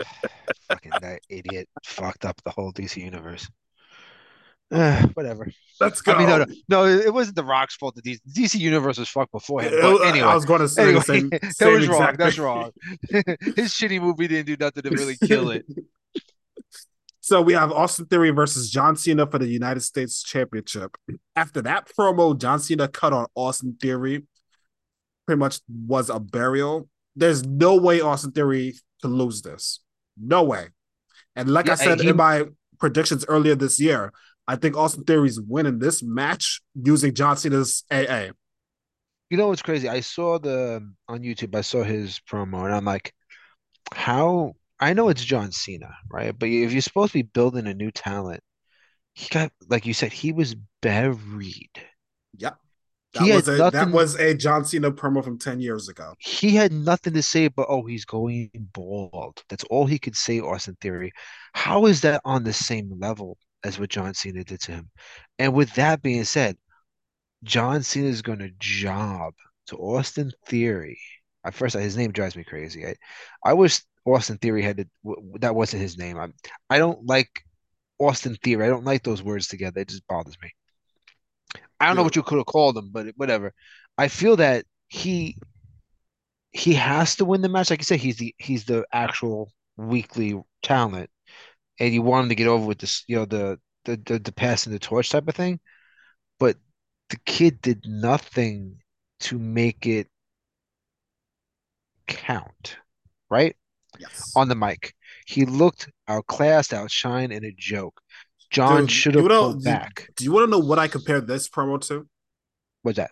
[0.68, 3.48] Fucking that idiot fucked up the whole DC universe.
[4.72, 5.46] Uh, whatever.
[5.80, 6.12] Let's go.
[6.12, 7.94] I mean, no, no, no, it wasn't the Rock's fault.
[7.94, 9.72] The DC, DC universe was fucked before him.
[9.80, 11.28] But anyway, I was going to say anyway, the same.
[11.30, 12.16] that same was wrong.
[12.18, 12.72] That's wrong.
[13.10, 15.64] His shitty movie didn't do nothing to really kill it.
[17.20, 20.96] So we have Austin Theory versus John Cena for the United States Championship.
[21.36, 24.24] After that promo, John Cena cut on Austin Theory.
[25.26, 26.88] Pretty much was a burial.
[27.16, 29.80] There's no way Austin Theory can lose this.
[30.20, 30.68] No way.
[31.36, 32.08] And like yeah, I said he...
[32.08, 32.44] in my
[32.78, 34.12] predictions earlier this year,
[34.46, 38.28] I think Austin Theory's winning this match using John Cena's AA.
[39.30, 39.88] You know what's crazy?
[39.88, 41.54] I saw the on YouTube.
[41.54, 43.14] I saw his promo, and I'm like,
[43.92, 44.54] how?
[44.78, 46.38] I know it's John Cena, right?
[46.38, 48.42] But if you're supposed to be building a new talent,
[49.14, 51.70] he got like you said, he was buried.
[52.36, 52.58] Yep.
[53.14, 56.14] That he was a nothing, that was a John Cena promo from 10 years ago.
[56.18, 59.42] He had nothing to say but oh, he's going bald.
[59.48, 61.12] That's all he could say, Austin Theory.
[61.52, 64.90] How is that on the same level as what John Cena did to him?
[65.38, 66.56] And with that being said,
[67.44, 69.34] John Cena is going to job
[69.68, 70.98] to Austin Theory.
[71.44, 72.86] At first, his name drives me crazy.
[72.86, 72.94] I,
[73.44, 74.86] I wish Austin Theory had to,
[75.40, 76.18] that wasn't his name.
[76.18, 76.28] I,
[76.68, 77.28] I don't like
[77.98, 78.64] Austin Theory.
[78.64, 79.80] I don't like those words together.
[79.80, 80.50] It just bothers me.
[81.84, 83.52] I don't know what you could have called him, but whatever.
[83.98, 85.36] I feel that he
[86.50, 87.68] he has to win the match.
[87.68, 91.10] Like you said, he's the he's the actual weekly talent,
[91.78, 94.32] and you want him to get over with this, you know, the the the, the
[94.32, 95.60] passing the torch type of thing.
[96.38, 96.56] But
[97.10, 98.78] the kid did nothing
[99.20, 100.08] to make it
[102.06, 102.78] count,
[103.28, 103.54] right?
[103.98, 104.32] Yes.
[104.34, 104.94] On the mic,
[105.26, 108.00] he looked outclassed, outshined, and a joke.
[108.50, 110.08] John should have pulled back.
[110.16, 112.06] Do you want to know what I compared this promo to?
[112.82, 113.10] What's that?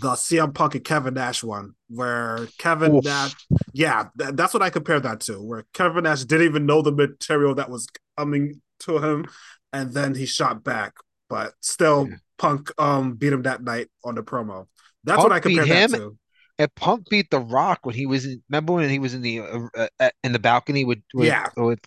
[0.00, 3.04] The CM Punk and Kevin Nash one, where Kevin Oof.
[3.04, 3.34] Nash,
[3.74, 6.92] yeah, th- that's what I compared that to, where Kevin Nash didn't even know the
[6.92, 9.26] material that was coming to him,
[9.72, 10.94] and then he shot back,
[11.28, 12.16] but still, yeah.
[12.38, 14.66] Punk um beat him that night on the promo.
[15.04, 16.16] That's Punk what I compared him, that to.
[16.58, 18.42] And Punk beat The Rock when he was in.
[18.48, 21.78] Remember when he was in the uh, uh, in the balcony with, with yeah with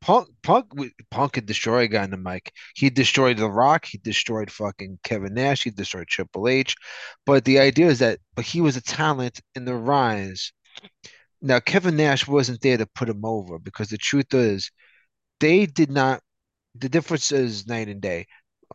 [0.00, 0.66] Punk, Punk,
[1.10, 2.52] Punk could destroy a guy in the mic.
[2.74, 3.86] He destroyed The Rock.
[3.86, 5.64] He destroyed fucking Kevin Nash.
[5.64, 6.76] He destroyed Triple H.
[7.26, 10.52] But the idea is that, but he was a talent in the rise.
[11.40, 14.70] Now Kevin Nash wasn't there to put him over because the truth is,
[15.40, 16.22] they did not.
[16.76, 18.26] The difference is night and day.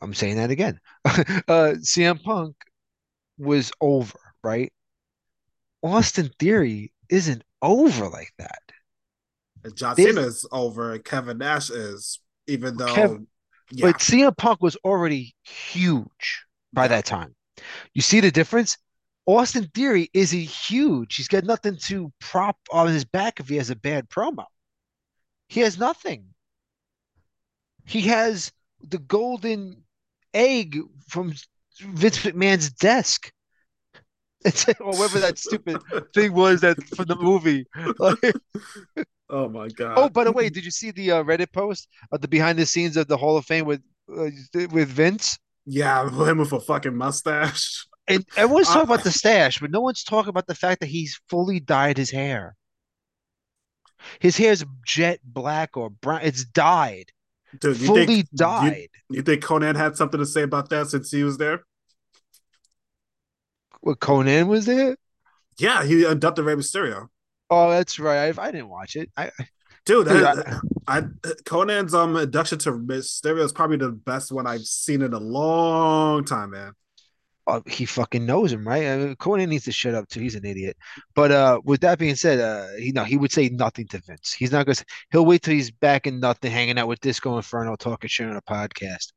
[0.02, 0.80] I'm saying that again.
[1.06, 2.56] uh, CM Punk
[3.38, 4.74] was over, right?
[5.84, 8.62] Austin Theory isn't over like that.
[9.76, 13.26] John Cena is over, Kevin Nash is, even though.
[13.71, 13.88] Yeah.
[13.88, 17.34] But CM Punk was already huge by that time.
[17.93, 18.78] You see the difference?
[19.26, 21.15] Austin Theory is he huge.
[21.15, 24.45] He's got nothing to prop on his back if he has a bad promo.
[25.47, 26.26] He has nothing.
[27.86, 29.84] He has the golden
[30.34, 31.34] egg from
[31.80, 33.32] Vince McMahon's desk.
[34.45, 35.82] or oh, whatever that stupid
[36.13, 37.65] thing was that from the movie.
[39.30, 39.94] Oh my god!
[39.98, 42.66] Oh, by the way, did you see the uh, Reddit post of the behind the
[42.66, 43.82] scenes of the Hall of Fame with
[44.14, 44.30] uh,
[44.72, 45.38] with Vince?
[45.66, 47.88] Yeah, him with a fucking mustache.
[48.08, 51.20] And everyone's talking about the stash, but no one's talking about the fact that he's
[51.30, 52.56] fully dyed his hair.
[54.20, 56.22] His hair is jet black or brown.
[56.24, 57.12] It's dyed.
[57.60, 58.90] Dude, fully think, dyed.
[59.10, 61.62] You, you, think Konnan had something to say about that since he was there?
[63.82, 64.98] What Konnan was there?
[65.58, 67.10] Yeah, he abducted Rey Mysterio.
[67.54, 68.36] Oh, that's right.
[68.38, 69.12] I, I didn't watch it.
[69.16, 69.32] I
[69.86, 70.08] dude.
[70.08, 70.54] Dude I,
[70.88, 71.02] I,
[71.46, 76.26] Konnan's um induction to Mysterio is probably the best one I've seen in a long
[76.26, 76.74] time, man.
[77.46, 78.88] Uh, he fucking knows him, right?
[78.88, 80.22] I mean, Konnan needs to shut up too.
[80.22, 80.78] He's an idiot.
[81.13, 84.32] But uh, with that being said, uh, he no, he would say nothing to Vince.
[84.32, 84.78] He's not gonna.
[85.12, 88.38] He'll wait till he's back in nothing, hanging out with Disco Inferno, talking shit on
[88.38, 89.12] a podcast.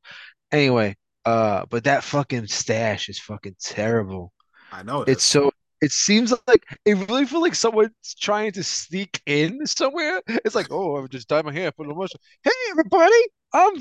[0.51, 4.33] Anyway, uh, but that fucking stash is fucking terrible.
[4.73, 5.29] I know it it's is.
[5.29, 5.51] so.
[5.81, 10.21] It seems like it really feels like someone's trying to sneak in somewhere.
[10.27, 12.19] It's like, oh, I've just dyed my hair, put a mustache.
[12.43, 13.15] Hey, everybody,
[13.53, 13.73] I'm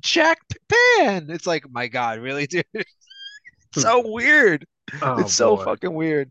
[0.00, 1.28] Jack Pan.
[1.30, 2.64] It's like, my God, really, dude?
[3.74, 4.66] so weird.
[5.00, 5.64] Oh, it's so boy.
[5.64, 6.30] fucking weird.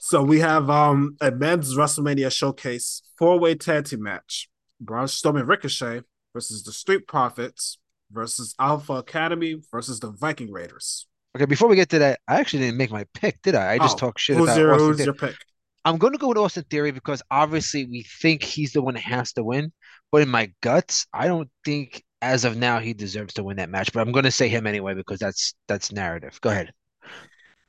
[0.00, 4.50] So we have um a men's WrestleMania showcase four-way tag team match.
[4.80, 6.02] Braun Strowman Ricochet
[6.34, 7.78] versus the Street Profits
[8.10, 11.06] versus Alpha Academy versus the Viking Raiders.
[11.34, 13.72] Okay, before we get to that, I actually didn't make my pick, did I?
[13.72, 15.36] I just oh, talked shit who's about your, Austin who's your pick?
[15.84, 19.02] I'm going to go with Austin Theory because obviously we think he's the one that
[19.04, 19.72] has to win.
[20.10, 23.70] But in my guts, I don't think as of now he deserves to win that
[23.70, 23.92] match.
[23.92, 26.38] But I'm going to say him anyway because that's that's narrative.
[26.40, 26.72] Go ahead.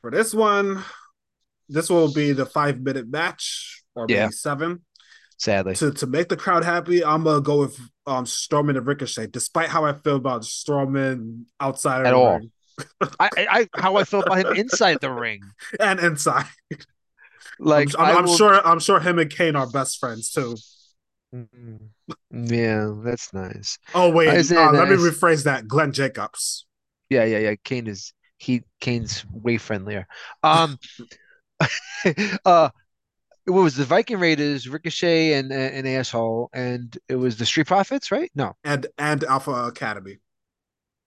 [0.02, 0.84] For this one,
[1.70, 4.30] this will be the five minute match or maybe yeah.
[4.30, 4.82] seven.
[5.38, 9.28] Sadly, to to make the crowd happy, I'm gonna go with um Strowman and Ricochet.
[9.28, 12.40] Despite how I feel about Strowman outside at all,
[13.20, 15.42] I, I how I feel about him inside the ring
[15.80, 16.46] and inside.
[17.60, 18.36] Like I'm, I'm, I'm will...
[18.36, 20.56] sure I'm sure him and Kane are best friends too.
[21.34, 22.46] Mm-hmm.
[22.54, 23.78] Yeah, that's nice.
[23.94, 25.68] Oh wait, uh, let me rephrase that.
[25.68, 26.66] Glenn Jacobs.
[27.10, 27.56] Yeah, yeah, yeah.
[27.64, 30.08] Kane is he Kane's way friendlier.
[30.42, 30.78] Um
[32.46, 32.70] uh
[33.46, 38.12] it was the Viking Raiders, Ricochet and an asshole, and it was the Street Profits,
[38.12, 38.32] right?
[38.36, 38.54] No.
[38.64, 40.20] And and Alpha Academy.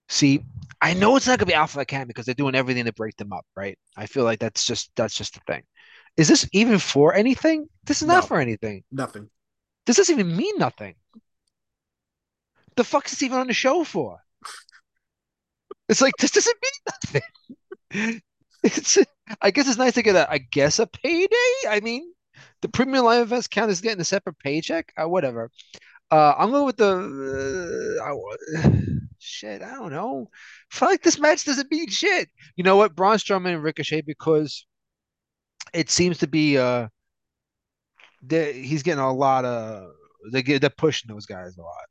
[0.09, 0.43] See,
[0.81, 3.33] I know it's not gonna be Alpha Academy because they're doing everything to break them
[3.33, 3.77] up, right?
[3.95, 5.63] I feel like that's just that's just the thing.
[6.15, 7.67] Is this even for anything?
[7.85, 8.83] This is not for anything.
[8.91, 9.29] Nothing.
[9.85, 10.95] This doesn't even mean nothing.
[12.75, 14.19] The fuck is this even on the show for?
[15.89, 17.21] It's like this doesn't mean
[17.93, 18.21] nothing.
[18.63, 18.97] It's
[19.41, 21.53] I guess it's nice to get a I guess a payday.
[21.69, 22.11] I mean,
[22.61, 24.91] the premium live events count is getting a separate paycheck.
[25.01, 25.51] Uh, whatever.
[26.09, 28.69] Uh, I'm going with the uh,
[29.19, 29.61] shit.
[29.61, 30.29] I don't know.
[30.71, 32.29] I feel like this match doesn't mean shit.
[32.55, 32.95] You know what?
[32.95, 34.65] Braun Strowman and Ricochet because
[35.73, 36.87] it seems to be uh,
[38.29, 39.91] he's getting a lot of
[40.31, 41.85] they get they're pushing those guys a lot.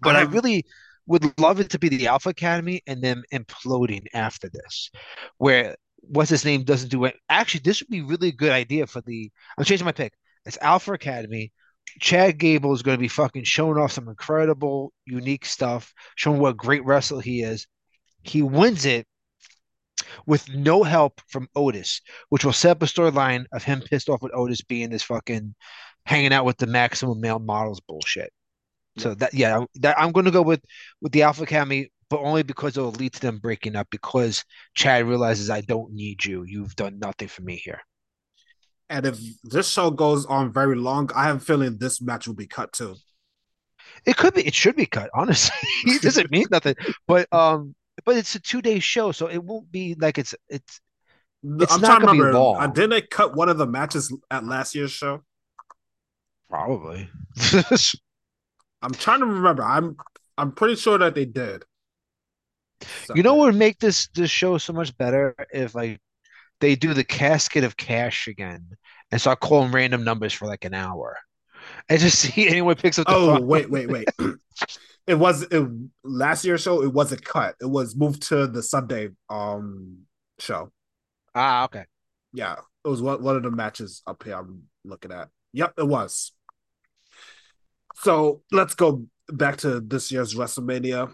[0.00, 0.64] But I, I really
[1.06, 4.90] would love it to be the Alpha Academy and them imploding after this,
[5.38, 7.16] where what's his name doesn't do it.
[7.28, 9.30] Actually, this would be really good idea for the.
[9.56, 10.12] I'm changing my pick.
[10.44, 11.52] It's Alpha Academy.
[12.00, 16.50] Chad Gable is going to be fucking showing off some incredible, unique stuff, showing what
[16.50, 17.66] a great wrestler he is.
[18.22, 19.06] He wins it
[20.26, 24.22] with no help from Otis, which will set up a storyline of him pissed off
[24.22, 25.54] with Otis being this fucking
[26.06, 28.32] hanging out with the maximum male models bullshit.
[28.96, 30.60] So that yeah, that I'm going to go with
[31.00, 35.04] with the Alpha Academy but only because it'll lead to them breaking up because Chad
[35.04, 36.44] realizes I don't need you.
[36.44, 37.80] You've done nothing for me here.
[38.90, 42.34] And if this show goes on very long, I have a feeling this match will
[42.34, 42.96] be cut too.
[44.06, 44.46] It could be.
[44.46, 45.10] It should be cut.
[45.14, 46.74] Honestly, it doesn't mean nothing.
[47.06, 47.74] But um,
[48.04, 50.80] but it's a two day show, so it won't be like it's it's.
[51.42, 52.36] it's I'm trying to remember.
[52.36, 55.22] Uh, didn't they cut one of the matches at last year's show?
[56.48, 57.08] Probably.
[58.82, 59.62] I'm trying to remember.
[59.62, 59.96] I'm
[60.36, 61.64] I'm pretty sure that they did.
[63.14, 66.00] You know what would make this this show so much better if like
[66.60, 68.66] they do the casket of cash again
[69.10, 71.16] and start calling random numbers for like an hour.
[71.88, 73.46] And just see anyone picks up the Oh, phone.
[73.46, 74.08] wait, wait, wait.
[75.06, 75.68] it was it,
[76.04, 77.54] last year's show, it wasn't cut.
[77.60, 79.98] It was moved to the Sunday um
[80.38, 80.70] show.
[81.34, 81.84] Ah, okay.
[82.32, 82.56] Yeah.
[82.84, 85.28] It was one, one of the matches up here I'm looking at.
[85.52, 86.32] Yep, it was.
[87.96, 91.12] So let's go back to this year's WrestleMania.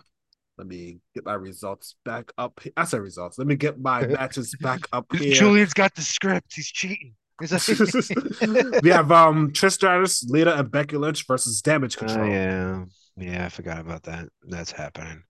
[0.56, 2.60] Let me get my results back up.
[2.76, 3.38] I said results.
[3.38, 5.34] Let me get my matches back up here.
[5.34, 6.54] Julian's got the script.
[6.54, 7.14] He's cheating.
[7.40, 12.24] we have um Trish Stratus, Lita, and Becky Lynch versus Damage oh, Control.
[12.24, 12.84] Uh, yeah,
[13.16, 14.28] yeah, I forgot about that.
[14.44, 15.24] That's happening.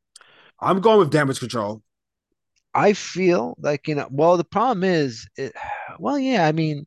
[0.61, 1.83] I'm going with Damage Control.
[2.75, 4.09] I feel like you know.
[4.11, 5.55] Well, the problem is, it,
[5.99, 6.47] well, yeah.
[6.47, 6.87] I mean,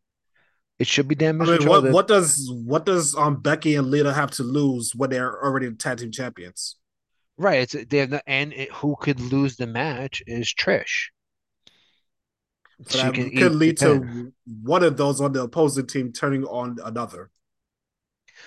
[0.77, 1.81] it should be Damage I mean, Control.
[1.81, 5.67] What, what does what does um Becky and Lita have to lose when they're already
[5.67, 6.75] the tag team champions?
[7.37, 7.61] Right.
[7.61, 11.09] It's they have the, and it, who could lose the match is Trish.
[12.87, 14.31] So that could lead to
[14.61, 17.31] one of those on the opposing team turning on another.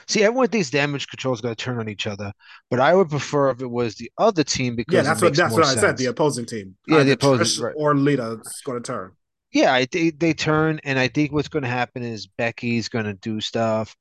[0.06, 2.32] See, everyone thinks damage control is going to turn on each other,
[2.70, 5.54] but I would prefer if it was the other team because yeah, that's what that's
[5.54, 5.78] what sense.
[5.78, 5.96] I said.
[5.96, 7.74] The opposing team, yeah, Either the opposing right.
[7.76, 9.12] or Lita is going to turn.
[9.52, 13.06] Yeah, I, they they turn, and I think what's going to happen is Becky's going
[13.06, 13.96] to do stuff.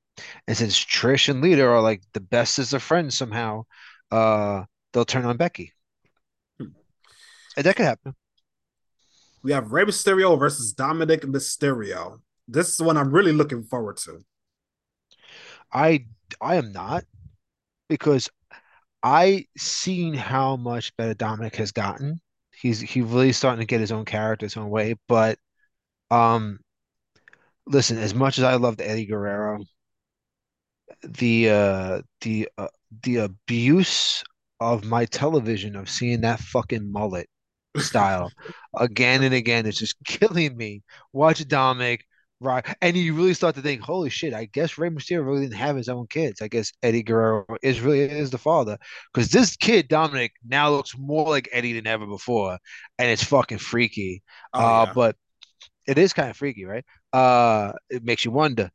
[0.47, 3.63] And since Trish and Lita are like the best as a friend somehow,
[4.11, 4.63] uh,
[4.93, 5.73] they'll turn on Becky.
[6.59, 6.67] Hmm.
[7.57, 8.15] And that could happen.
[9.41, 12.19] We have Rey Mysterio versus Dominic Mysterio.
[12.47, 14.23] This is one I'm really looking forward to.
[15.71, 16.05] I
[16.41, 17.05] I am not
[17.87, 18.29] because
[19.03, 22.19] I seen how much better Dominic has gotten.
[22.51, 24.95] He's he really starting to get his own character, his own way.
[25.07, 25.37] But
[26.11, 26.59] um,
[27.65, 29.63] listen, as much as I loved Eddie Guerrero,
[31.03, 32.67] the uh the uh,
[33.03, 34.23] the abuse
[34.60, 37.28] of my television of seeing that fucking mullet
[37.78, 38.32] style
[38.78, 40.84] again and again It's just killing me.
[41.14, 42.05] Watch Dominic
[42.41, 42.66] Right.
[42.82, 45.76] And you really start to think, holy shit, I guess Rey Mysterio really didn't have
[45.76, 46.41] his own kids.
[46.41, 48.78] I guess Eddie Guerrero is really is the father.
[49.14, 52.57] Because this kid, Dominic, now looks more like Eddie than ever before.
[52.97, 54.24] And it's fucking freaky.
[54.53, 54.93] Oh, uh, yeah.
[54.93, 55.16] but
[55.86, 56.86] it is kind of freaky, right?
[57.12, 58.72] Uh it makes you wonder.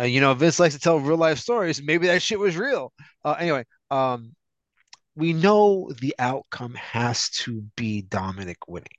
[0.00, 1.82] Uh, you know, Vince likes to tell real life stories.
[1.82, 2.94] Maybe that shit was real.
[3.24, 4.34] Uh, anyway, um,
[5.14, 8.96] we know the outcome has to be Dominic winning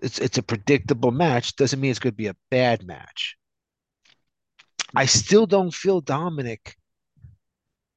[0.00, 1.56] it's it's a predictable match.
[1.56, 3.36] Doesn't mean it's going to be a bad match.
[4.94, 6.76] I still don't feel Dominic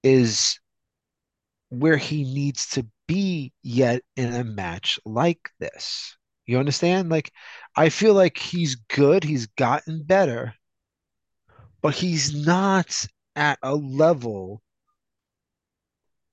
[0.04, 0.60] is
[1.70, 6.16] where he needs to be yet in a match like this.
[6.46, 7.10] You understand?
[7.10, 7.32] Like,
[7.76, 9.24] I feel like he's good.
[9.24, 10.54] He's gotten better,
[11.82, 13.06] but he's not
[13.36, 14.62] at a level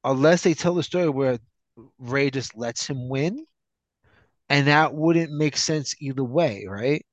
[0.04, 1.38] unless they tell the story where
[1.98, 3.46] Rey just lets him win
[4.48, 7.04] and that wouldn't make sense either way, right?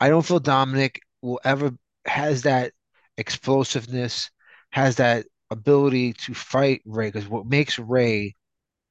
[0.00, 1.72] I don't feel Dominic will ever
[2.06, 2.72] has that
[3.18, 4.30] explosiveness,
[4.70, 8.34] has that ability to fight Rey Because what makes Rey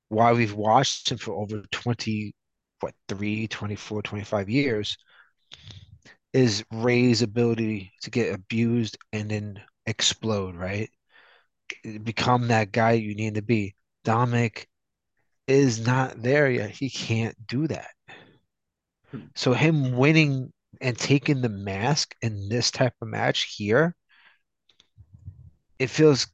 [0.09, 2.33] why we've watched him for over 20,
[2.81, 4.97] what, 3, 24, 25 years,
[6.33, 10.89] is Rey's ability to get abused and then explode, right?
[12.03, 13.75] Become that guy you need to be.
[14.03, 14.67] Dominic
[15.47, 16.71] is not there yet.
[16.71, 17.89] He can't do that.
[19.35, 20.51] So him winning
[20.81, 23.95] and taking the mask in this type of match here,
[25.79, 26.27] it feels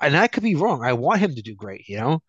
[0.00, 0.84] and I could be wrong.
[0.84, 2.22] I want him to do great, you know,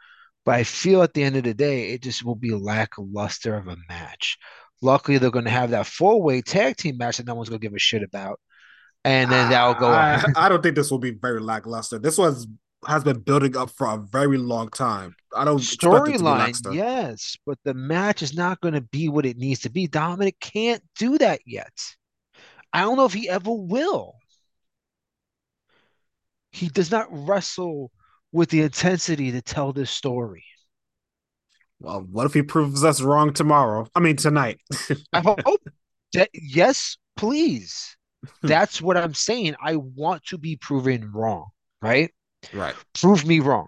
[0.46, 3.68] but I feel at the end of the day, it just will be lackluster of
[3.68, 4.38] a match.
[4.82, 7.60] Luckily, they're going to have that four way tag team match that no one's going
[7.60, 8.40] to give a shit about.
[9.06, 9.88] And then that'll go.
[9.88, 12.00] I, I, don't think this will be very lackluster.
[12.00, 12.48] This was
[12.88, 15.16] has been building up for a very long time.
[15.36, 19.62] I don't storyline, yes, but the match is not going to be what it needs
[19.62, 19.88] to be.
[19.88, 21.74] Dominic can't do that yet.
[22.72, 24.16] I don't know if he ever will.
[26.52, 27.92] He does not wrestle
[28.32, 30.44] with the intensity to tell this story.
[31.80, 33.88] Well, what if he proves us wrong tomorrow?
[33.96, 34.60] I mean, tonight.
[35.14, 35.62] I hope
[36.14, 37.98] that, yes, please.
[38.42, 39.56] That's what I'm saying.
[39.62, 41.48] I want to be proven wrong,
[41.82, 42.12] right?
[42.54, 42.76] Right.
[42.94, 43.68] Prove me wrong.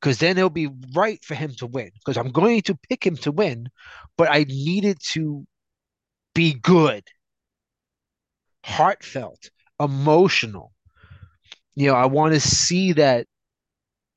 [0.00, 1.90] Because then it'll be right for him to win.
[1.94, 3.68] Because I'm going to pick him to win,
[4.16, 5.46] but I needed to
[6.34, 7.02] be good,
[8.62, 10.72] heartfelt, emotional.
[11.74, 13.26] You know, I want to see that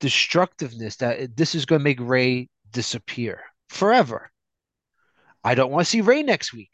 [0.00, 4.30] destructiveness that this is going to make Rey disappear forever.
[5.42, 6.70] I don't want to see Rey next week.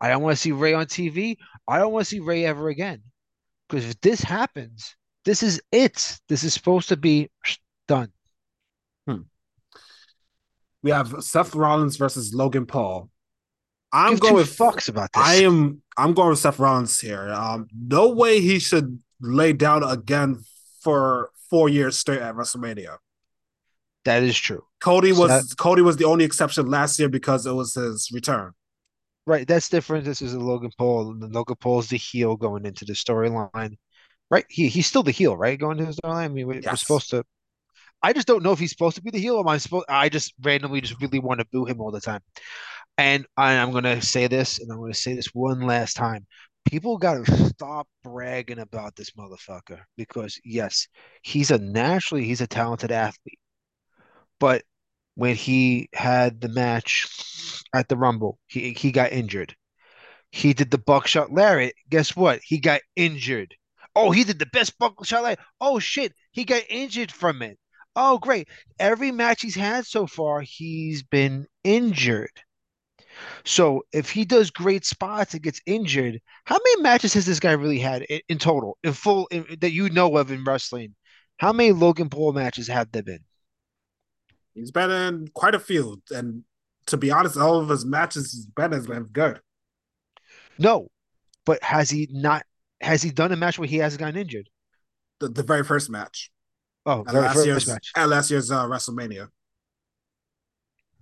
[0.00, 1.36] I don't want to see Rey on TV.
[1.66, 3.02] I don't want to see Rey ever again.
[3.68, 6.18] Because if this happens, this is it.
[6.28, 7.30] This is supposed to be
[7.88, 8.12] done.
[9.06, 9.22] Hmm.
[10.82, 13.10] We have Seth Rollins versus Logan Paul.
[13.92, 15.22] I'm Give going with fucks about this.
[15.24, 15.80] I am.
[15.96, 17.30] I'm going with Seth Rollins here.
[17.30, 20.42] Um, no way he should lay down again
[20.82, 22.96] for four years straight at WrestleMania.
[24.04, 24.64] That is true.
[24.80, 28.52] Cody was Seth, Cody was the only exception last year because it was his return.
[29.26, 30.04] Right, that's different.
[30.04, 31.16] This is a Logan Paul.
[31.18, 33.76] Logan Paul's the heel going into the storyline
[34.30, 34.44] right?
[34.48, 35.58] He he's still the heel, right?
[35.58, 36.24] Going to the storyline.
[36.24, 37.24] I mean, we, are supposed to.
[38.02, 39.36] I just don't know if he's supposed to be the heel.
[39.36, 39.86] Or am I supposed?
[39.88, 42.20] I just randomly just really want to boo him all the time.
[42.98, 45.94] And I, I'm going to say this, and I'm going to say this one last
[45.94, 46.26] time.
[46.68, 50.88] People got to stop bragging about this motherfucker because yes,
[51.22, 53.38] he's a naturally he's a talented athlete,
[54.40, 54.62] but
[55.14, 57.06] when he had the match
[57.74, 59.54] at the Rumble, he he got injured.
[60.30, 61.74] He did the buckshot lariat.
[61.90, 62.40] Guess what?
[62.44, 63.54] He got injured.
[63.94, 67.58] Oh, he did the best buckshot like, oh shit, he got injured from it.
[67.96, 68.48] Oh, great.
[68.80, 72.32] Every match he's had so far, he's been injured.
[73.44, 77.52] So if he does great spots and gets injured, how many matches has this guy
[77.52, 80.96] really had in, in total, in full, in, that you know of in wrestling?
[81.36, 83.24] How many Logan Paul matches have there been?
[84.54, 86.44] He's been in quite a few, and
[86.86, 89.40] to be honest, all of his matches he's been has been good.
[90.58, 90.88] No,
[91.44, 92.44] but has he not
[92.80, 94.48] has he done a match where he hasn't gotten injured?
[95.20, 96.30] The, the very first match.
[96.86, 97.90] Oh, At last first year's match.
[97.96, 99.28] at last year's uh, WrestleMania.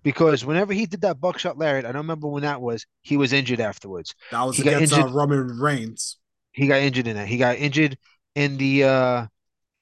[0.02, 2.86] Because whenever he did that buckshot lariat, I don't remember when that was.
[3.02, 4.14] He was injured afterwards.
[4.30, 5.06] That was He against uh.
[5.08, 6.18] Roman Reigns.
[6.52, 7.28] He got injured in that.
[7.28, 7.96] He got injured
[8.34, 9.26] in the uh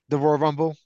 [0.08, 0.76] the Royal Rumble.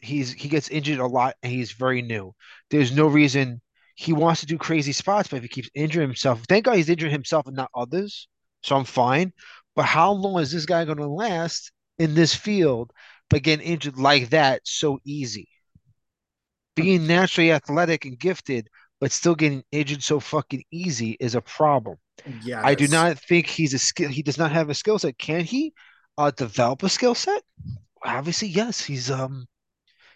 [0.00, 2.34] He's he gets injured a lot and he's very new.
[2.70, 3.60] There's no reason
[3.94, 6.88] he wants to do crazy spots, but if he keeps injuring himself, thank God he's
[6.88, 8.28] injuring himself and not others.
[8.62, 9.32] So I'm fine.
[9.76, 12.92] But how long is this guy going to last in this field
[13.28, 15.48] but getting injured like that so easy?
[16.76, 18.68] Being naturally athletic and gifted,
[19.00, 21.98] but still getting injured so fucking easy is a problem.
[22.42, 24.08] Yeah, I do not think he's a skill.
[24.08, 25.18] He does not have a skill set.
[25.18, 25.72] Can he
[26.16, 27.42] uh, develop a skill set?
[28.04, 28.82] Obviously, yes.
[28.82, 29.46] He's um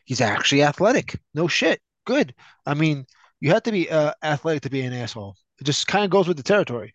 [0.05, 1.19] he's actually athletic.
[1.35, 1.81] No shit.
[2.07, 2.35] Good.
[2.67, 3.07] I mean,
[3.41, 5.37] you have to be uh, athletic to be an asshole.
[5.61, 6.95] It just kind of goes with the territory.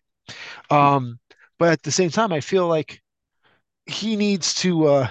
[0.69, 1.19] Um,
[1.57, 3.01] but at the same time, I feel like
[3.85, 5.07] he needs to uh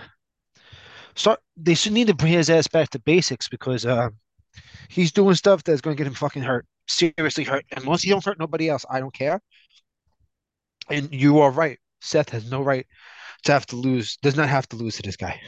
[1.15, 1.41] start.
[1.57, 4.11] They should need to bring his ass back to basics because uh
[4.89, 7.65] he's doing stuff that's going to get him fucking hurt, seriously hurt.
[7.73, 9.41] And once he don't hurt nobody else, I don't care.
[10.91, 11.79] And you are right.
[12.01, 12.87] Seth has no right
[13.45, 14.17] to have to lose.
[14.23, 15.41] Does not have to lose to this guy.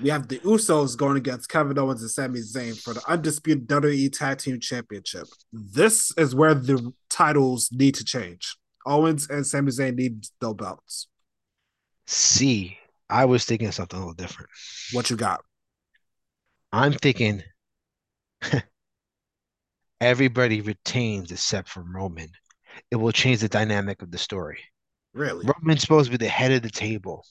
[0.00, 4.12] We have the Usos going against Kevin Owens and Sami Zayn for the undisputed WWE
[4.12, 5.26] Tag Team Championship.
[5.52, 8.56] This is where the titles need to change.
[8.86, 11.08] Owens and Sami Zayn need no belts.
[12.06, 12.76] See,
[13.08, 14.50] I was thinking something a little different.
[14.92, 15.42] What you got?
[16.72, 17.42] I'm thinking
[20.00, 22.30] everybody retains except for Roman.
[22.90, 24.58] It will change the dynamic of the story.
[25.12, 25.46] Really?
[25.46, 27.24] Roman's supposed to be the head of the table.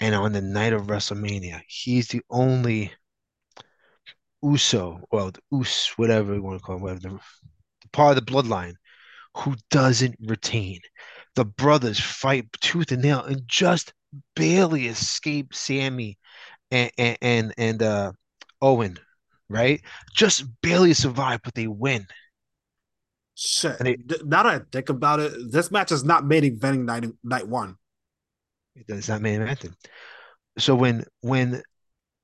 [0.00, 2.92] And on the night of WrestleMania, he's the only
[4.42, 7.20] Uso, well, the Us, whatever you want to call him, whatever the,
[7.92, 8.74] part of the bloodline
[9.36, 10.80] who doesn't retain.
[11.34, 13.92] The brothers fight tooth and nail and just
[14.34, 16.18] barely escape Sami
[16.70, 18.12] and and and, and uh,
[18.60, 18.98] Owen,
[19.48, 19.80] right?
[20.14, 22.06] Just barely survive, but they win.
[23.34, 23.78] Shit.
[23.78, 27.04] And it- now that I think about it, this match is not main eventing night
[27.22, 27.76] night one.
[28.86, 29.74] It's not main evented.
[30.58, 31.62] So when when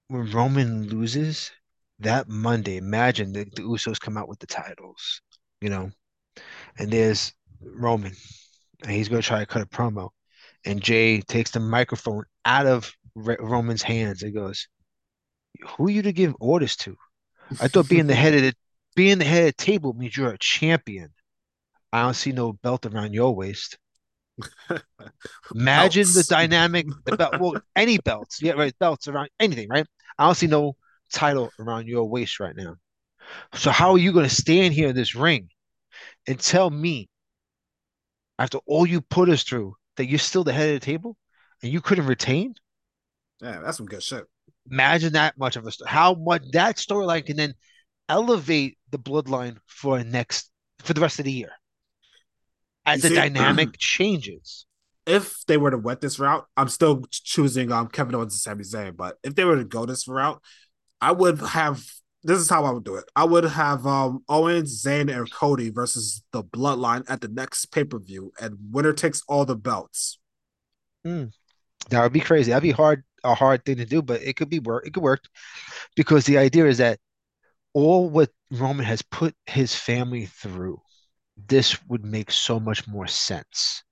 [0.08, 1.50] when Roman loses
[2.00, 5.20] that Monday, imagine the, the Usos come out with the titles,
[5.60, 5.90] you know,
[6.78, 7.32] and there's
[7.62, 8.12] Roman,
[8.82, 10.10] and he's to try to cut a promo,
[10.64, 14.68] and Jey takes the microphone out of Re- Roman's hands and goes,
[15.76, 16.96] "Who are you to give orders to?
[17.60, 18.54] I thought being the head of the
[18.96, 21.12] being the head of the table means you're a champion.
[21.92, 23.78] I don't see no belt around your waist."
[25.54, 29.86] Imagine the dynamic, the belt, well, any belts, yeah, right, belts around anything, right?
[30.18, 30.76] I don't see no
[31.12, 32.76] title around your waist right now.
[33.54, 35.48] So how are you going to stand here in this ring
[36.26, 37.08] and tell me,
[38.38, 41.16] after all you put us through, that you're still the head of the table
[41.62, 42.54] and you couldn't retain?
[43.40, 44.24] Yeah, that's some good shit.
[44.70, 47.54] Imagine that much of a sto- how much that storyline can then
[48.08, 51.50] elevate the bloodline for next for the rest of the year
[52.86, 54.66] as You the see- dynamic changes.
[55.06, 58.64] If they were to went this route, I'm still choosing um Kevin Owens and Sami
[58.64, 58.96] Zayn.
[58.96, 60.40] But if they were to go this route,
[61.00, 61.84] I would have.
[62.26, 63.04] This is how I would do it.
[63.14, 67.84] I would have um Owens, Zayn, and Cody versus the Bloodline at the next pay
[67.84, 70.18] per view, and winner takes all the belts.
[71.90, 72.50] That would be crazy.
[72.50, 74.86] That'd be hard, a hard thing to do, but it could be work.
[74.86, 75.24] It could work
[75.96, 76.98] because the idea is that
[77.74, 80.80] all what Roman has put his family through,
[81.36, 83.82] this would make so much more sense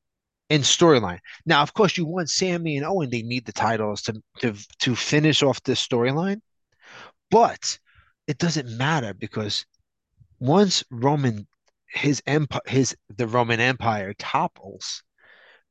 [0.48, 1.18] in storyline.
[1.46, 4.96] Now, of course, you want Sami and Owen; they need the titles to to to
[4.96, 6.40] finish off this storyline,
[7.30, 7.78] but
[8.26, 9.66] it doesn't matter because
[10.38, 11.46] once Roman,
[11.88, 15.02] his empire, his the Roman Empire topples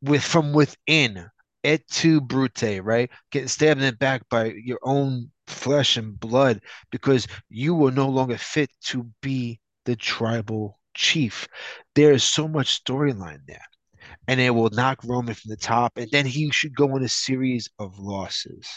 [0.02, 1.30] with from within
[1.64, 3.10] et tu brute, right?
[3.32, 6.62] Getting stabbed in the back by your own flesh and blood
[6.92, 11.48] because you were no longer fit to be the tribal chief.
[11.96, 13.66] There is so much storyline there.
[14.28, 17.10] And it will knock Roman from the top, and then he should go on a
[17.10, 18.68] series of losses.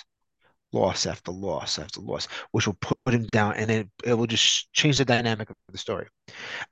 [0.72, 4.72] Loss after loss after loss, which will put him down, and then it will just
[4.72, 6.08] change the dynamic of the story.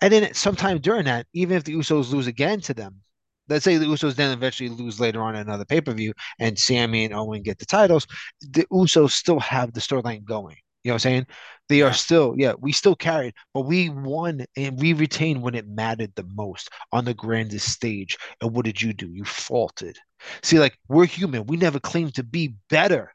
[0.00, 3.00] And then sometime during that, even if the Usos lose again to them,
[3.48, 7.04] let's say the Usos then eventually lose later on another pay per view, and Sami
[7.04, 8.06] and Owen get the titles,
[8.40, 10.56] the Usos still have the storyline going.
[10.84, 11.26] You know what I'm saying?
[11.68, 15.68] They are still, yeah, we still carried, but we won and we retained when it
[15.68, 18.18] mattered the most on the grandest stage.
[18.40, 19.08] And what did you do?
[19.08, 19.96] You faulted.
[20.42, 21.46] See, like we're human.
[21.46, 23.14] We never claim to be better,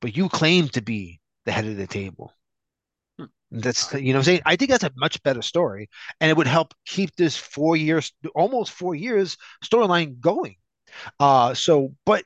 [0.00, 2.32] but you claim to be the head of the table.
[3.18, 3.26] Hmm.
[3.50, 4.40] That's you know what I'm saying.
[4.46, 5.88] I think that's a much better story,
[6.20, 10.56] and it would help keep this four years, almost four years storyline going.
[11.20, 12.24] Uh, so, but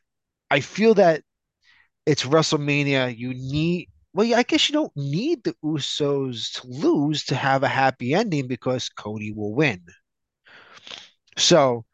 [0.50, 1.22] I feel that
[2.06, 3.16] it's WrestleMania.
[3.16, 7.62] You need, well, yeah, I guess you don't need the Usos to lose to have
[7.62, 9.82] a happy ending because Cody will win.
[11.38, 11.84] So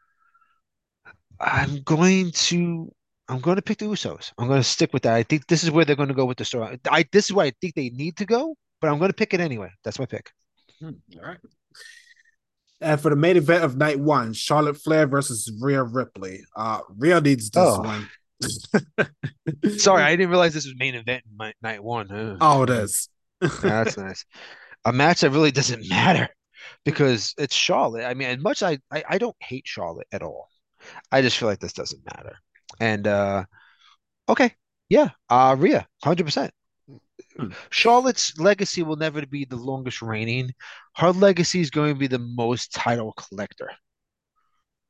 [1.39, 2.93] I'm going to
[3.29, 4.33] I'm going to pick the Usos.
[4.37, 5.13] I'm going to stick with that.
[5.13, 6.79] I think this is where they're going to go with the story.
[6.89, 9.33] I this is where I think they need to go, but I'm going to pick
[9.33, 9.71] it anyway.
[9.83, 10.31] That's my pick.
[10.79, 11.37] Hmm, all right.
[12.81, 16.43] And for the main event of night one, Charlotte Flair versus Rhea Ripley.
[16.55, 17.81] Uh, Rhea needs this oh.
[17.81, 18.09] one.
[19.77, 22.11] Sorry, I didn't realize this was main event in night one.
[22.11, 22.37] Ugh.
[22.41, 23.09] Oh, it is.
[23.61, 24.25] that's nice.
[24.85, 26.29] A match that really doesn't matter
[26.85, 28.05] because it's Charlotte.
[28.05, 30.49] I mean, as much I, I I don't hate Charlotte at all.
[31.11, 32.35] I just feel like this doesn't matter.
[32.79, 33.45] And uh
[34.27, 34.53] okay,
[34.89, 36.51] yeah, uh Rhea, hundred percent.
[37.37, 37.49] Hmm.
[37.69, 40.51] Charlotte's legacy will never be the longest reigning.
[40.95, 43.71] Her legacy is going to be the most title collector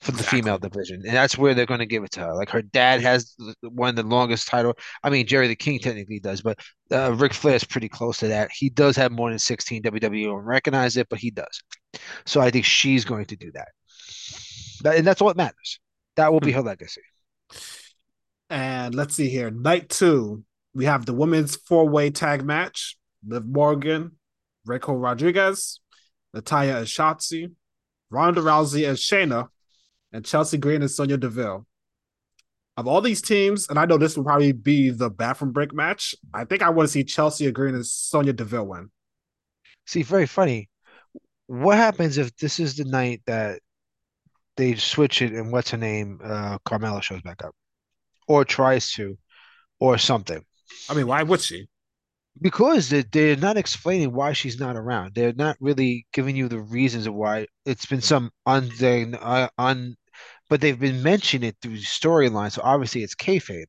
[0.01, 0.41] for the exactly.
[0.41, 2.33] female division, and that's where they're going to give it to her.
[2.33, 4.73] Like her dad has one of the longest title.
[5.03, 6.59] I mean, Jerry the King technically does, but
[6.91, 8.49] uh, Ric Flair is pretty close to that.
[8.53, 10.25] He does have more than sixteen WWE.
[10.25, 11.61] Don't recognize it, but he does.
[12.25, 13.69] So I think she's going to do that,
[14.83, 15.79] that and that's all that matters.
[16.15, 16.57] That will be hmm.
[16.57, 17.01] her legacy.
[18.49, 19.51] And let's see here.
[19.51, 20.43] Night two,
[20.73, 22.97] we have the women's four way tag match
[23.27, 24.13] Liv Morgan,
[24.65, 25.81] Raquel Rodriguez,
[26.33, 27.51] Natalya as Shotzi,
[28.09, 29.49] Ronda Rousey and Shayna,
[30.11, 31.65] and Chelsea Green and Sonya Deville.
[32.77, 36.15] Of all these teams, and I know this will probably be the bathroom break match,
[36.33, 38.89] I think I want to see Chelsea Green and Sonya Deville win.
[39.85, 40.69] See, very funny.
[41.47, 43.59] What happens if this is the night that
[44.55, 47.55] they switch it and what's her name, uh, Carmella shows back up,
[48.27, 49.17] or tries to,
[49.79, 50.43] or something.
[50.89, 51.67] I mean, why would she?
[52.41, 55.15] Because they, they're not explaining why she's not around.
[55.15, 57.47] They're not really giving you the reasons of why.
[57.65, 58.69] It's been some un,
[59.19, 59.95] uh, un
[60.49, 62.51] but they've been mentioning it through the storyline.
[62.51, 63.65] So obviously it's kayfabe.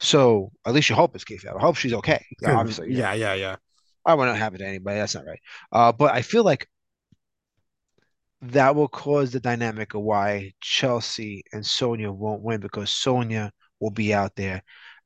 [0.00, 1.56] So at least you hope it's kayfabe.
[1.56, 2.24] I hope she's okay.
[2.40, 2.92] Yeah, obviously.
[2.92, 3.34] Yeah, yeah, yeah.
[3.34, 3.56] yeah.
[4.04, 4.98] I want to have it to anybody.
[4.98, 5.40] That's not right.
[5.72, 6.68] Uh, but I feel like
[8.42, 13.50] that will cause the dynamic of why Chelsea and Sonya won't win because Sonya
[13.80, 14.62] will be out there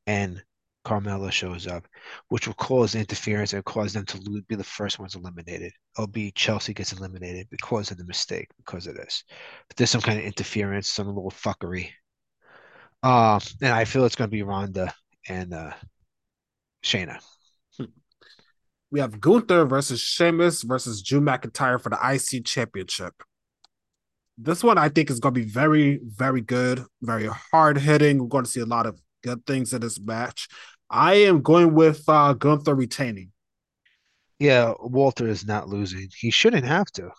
[0.06, 0.42] and
[0.84, 1.86] Carmella shows up,
[2.28, 5.72] which will cause interference and cause them to lose, be the first ones eliminated.
[6.12, 9.24] Be Chelsea gets eliminated because of the mistake, because of this.
[9.68, 11.90] But there's some kind of interference, some little fuckery.
[13.02, 14.94] Uh, and I feel it's going to be Ronda
[15.28, 15.72] and uh,
[16.82, 17.20] Shayna.
[18.90, 23.14] We have Gunther versus Sheamus versus Drew McIntyre for the IC Championship.
[24.36, 28.18] This one I think is going to be very, very good, very hard hitting.
[28.18, 30.48] We're going to see a lot of good things in this match.
[30.90, 33.30] I am going with uh, Gunther retaining.
[34.38, 36.08] Yeah, Walter is not losing.
[36.18, 37.10] He shouldn't have to,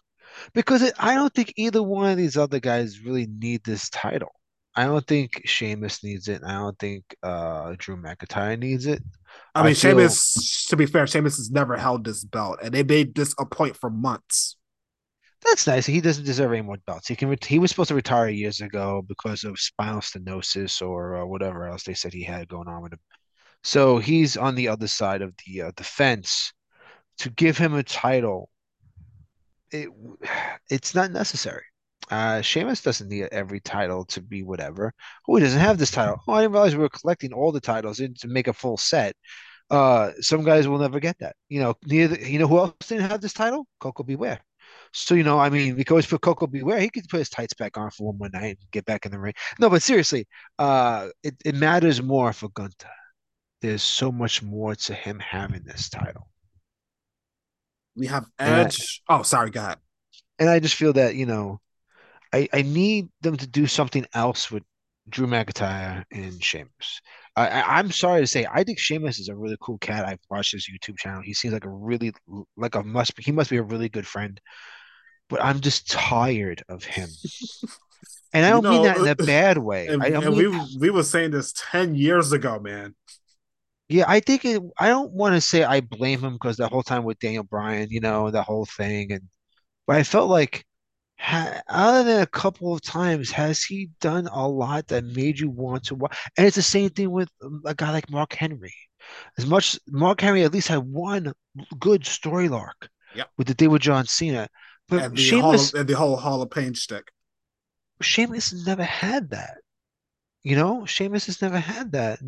[0.53, 4.31] because it, I don't think either one of these other guys really need this title.
[4.75, 6.41] I don't think Sheamus needs it.
[6.45, 9.03] I don't think uh, Drew McIntyre needs it.
[9.53, 9.91] I mean, I feel...
[9.91, 10.65] Sheamus.
[10.69, 13.77] To be fair, Sheamus has never held this belt, and they made this a point
[13.77, 14.57] for months.
[15.43, 15.85] That's nice.
[15.85, 17.07] He doesn't deserve any more belts.
[17.07, 17.35] He can.
[17.45, 21.83] He was supposed to retire years ago because of spinal stenosis or uh, whatever else
[21.83, 22.99] they said he had going on with him.
[23.63, 26.53] So he's on the other side of the uh, the fence.
[27.19, 28.49] To give him a title,
[29.71, 29.89] it
[30.69, 31.63] it's not necessary.
[32.09, 34.93] Uh, Sheamus doesn't need every title to be whatever.
[35.27, 36.19] Oh, he doesn't have this title.
[36.27, 39.15] Oh, I didn't realize we were collecting all the titles to make a full set.
[39.69, 41.35] Uh, some guys will never get that.
[41.47, 42.19] You know, neither.
[42.19, 43.65] You know who else didn't have this title?
[43.79, 44.15] Koko B.
[44.17, 44.41] Ware.
[44.93, 46.63] So you know, I mean, we could always put Koko B.
[46.63, 46.81] Ware.
[46.81, 49.11] He could put his tights back on for one more night and get back in
[49.13, 49.33] the ring.
[49.59, 50.27] No, but seriously,
[50.59, 52.89] uh, it, it matters more for Gunther.
[53.61, 56.27] There's so much more to him having this title.
[57.95, 59.01] We have Edge.
[59.07, 59.77] I, oh, sorry, God.
[60.39, 61.59] And I just feel that you know,
[62.33, 64.63] I I need them to do something else with
[65.09, 67.01] Drew McIntyre and Sheamus.
[67.35, 70.05] I, I, am sorry to say, I think Sheamus is a really cool cat.
[70.05, 71.21] I've watched his YouTube channel.
[71.21, 72.11] He seems like a really
[72.57, 73.13] like a must.
[73.19, 74.39] He must be a really good friend
[75.31, 77.09] but I'm just tired of him.
[78.33, 79.87] And I don't you know, mean that in a uh, bad way.
[79.87, 80.47] And, and we
[80.79, 82.95] we were saying this ten years ago, man.
[83.91, 86.81] Yeah, I think it, I don't want to say I blame him because the whole
[86.81, 89.23] time with Daniel Bryan, you know, the whole thing, and
[89.85, 90.63] but I felt like,
[91.19, 95.49] ha, other than a couple of times, has he done a lot that made you
[95.49, 96.17] want to watch?
[96.37, 98.73] And it's the same thing with um, a guy like Mark Henry.
[99.37, 101.33] As much Mark Henry at least had one
[101.77, 103.29] good story arc yep.
[103.37, 104.47] with the day with John Cena.
[104.87, 107.09] But and the Sheamus, Hall, and the whole Hall of Pain stick.
[108.01, 109.57] Sheamus has never had that.
[110.43, 112.19] You know, Sheamus has never had that.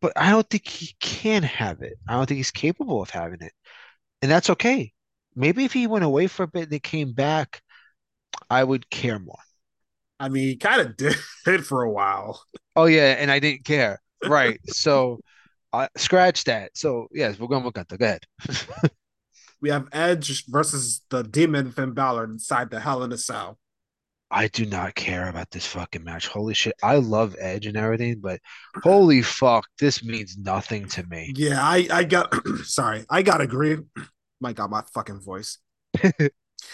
[0.00, 1.94] But I don't think he can have it.
[2.08, 3.52] I don't think he's capable of having it.
[4.22, 4.92] And that's okay.
[5.34, 7.62] Maybe if he went away for a bit and they came back,
[8.50, 9.38] I would care more.
[10.20, 10.96] I mean, he kind of
[11.44, 12.42] did for a while.
[12.76, 14.00] Oh yeah, and I didn't care.
[14.24, 14.60] Right.
[14.66, 15.20] So
[15.72, 16.72] I scratch that.
[16.74, 18.24] So yes, we're going to look at the good.
[19.60, 23.58] we have Edge versus the Demon Finn Balor inside the Hell in a Cell.
[24.30, 26.28] I do not care about this fucking match.
[26.28, 26.74] Holy shit.
[26.82, 28.40] I love Edge and everything, but
[28.76, 31.32] uh, holy fuck, this means nothing to me.
[31.36, 33.78] Yeah, I, I got sorry, I gotta agree.
[34.40, 35.58] My god, my fucking voice.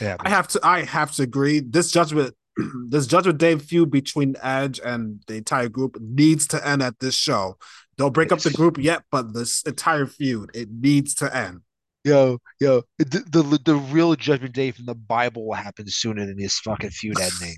[0.01, 1.61] yeah, I have to I have to agree.
[1.61, 2.35] This judgment
[2.89, 7.15] this Judgment Day feud between Edge and the entire group needs to end at this
[7.15, 7.57] show.
[7.97, 11.63] Don't break up the group yet, but this entire feud it needs to end.
[12.05, 16.37] Yo, yo, the, the the real Judgment Day from the Bible will happen sooner than
[16.37, 17.57] this fucking feud ending.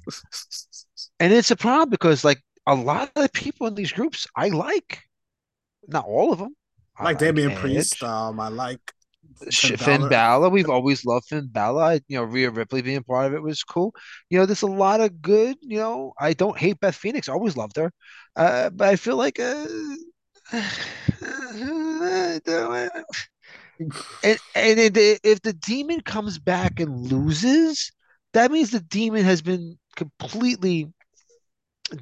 [1.20, 4.50] and it's a problem because like a lot of the people in these groups I
[4.50, 5.00] like,
[5.88, 6.54] not all of them.
[6.96, 7.58] I like, like Damian Edge.
[7.58, 8.02] Priest.
[8.04, 8.78] Um, I like
[9.50, 10.10] Finn, Finn Balor.
[10.10, 10.48] Balor.
[10.50, 12.00] We've always loved Finn Balor.
[12.06, 13.92] You know, Rhea Ripley being part of it was cool.
[14.30, 15.56] You know, there's a lot of good.
[15.60, 17.28] You know, I don't hate Beth Phoenix.
[17.28, 17.90] I always loved her,
[18.36, 19.40] uh, but I feel like.
[19.40, 19.66] Uh,
[23.78, 27.92] and and if the demon comes back and loses,
[28.32, 30.88] that means the demon has been completely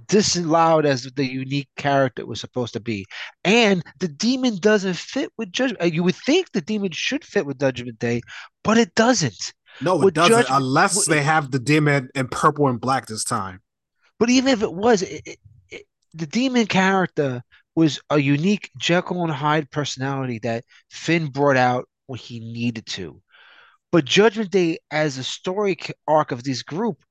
[0.08, 3.04] disallowed as the unique character it was supposed to be.
[3.44, 5.82] And the demon doesn't fit with Judgment.
[5.82, 8.22] Uh, you would think the demon should fit with Judgment Day,
[8.62, 9.52] but it doesn't.
[9.80, 13.24] No, it with doesn't, Judgment, unless they have the demon in purple and black this
[13.24, 13.60] time.
[14.18, 15.38] But even if it was, it,
[15.70, 17.42] it, the demon character
[17.74, 23.20] was a unique Jekyll and Hyde personality that Finn brought out when he needed to.
[23.90, 27.04] But Judgment Day, as a story arc of this group,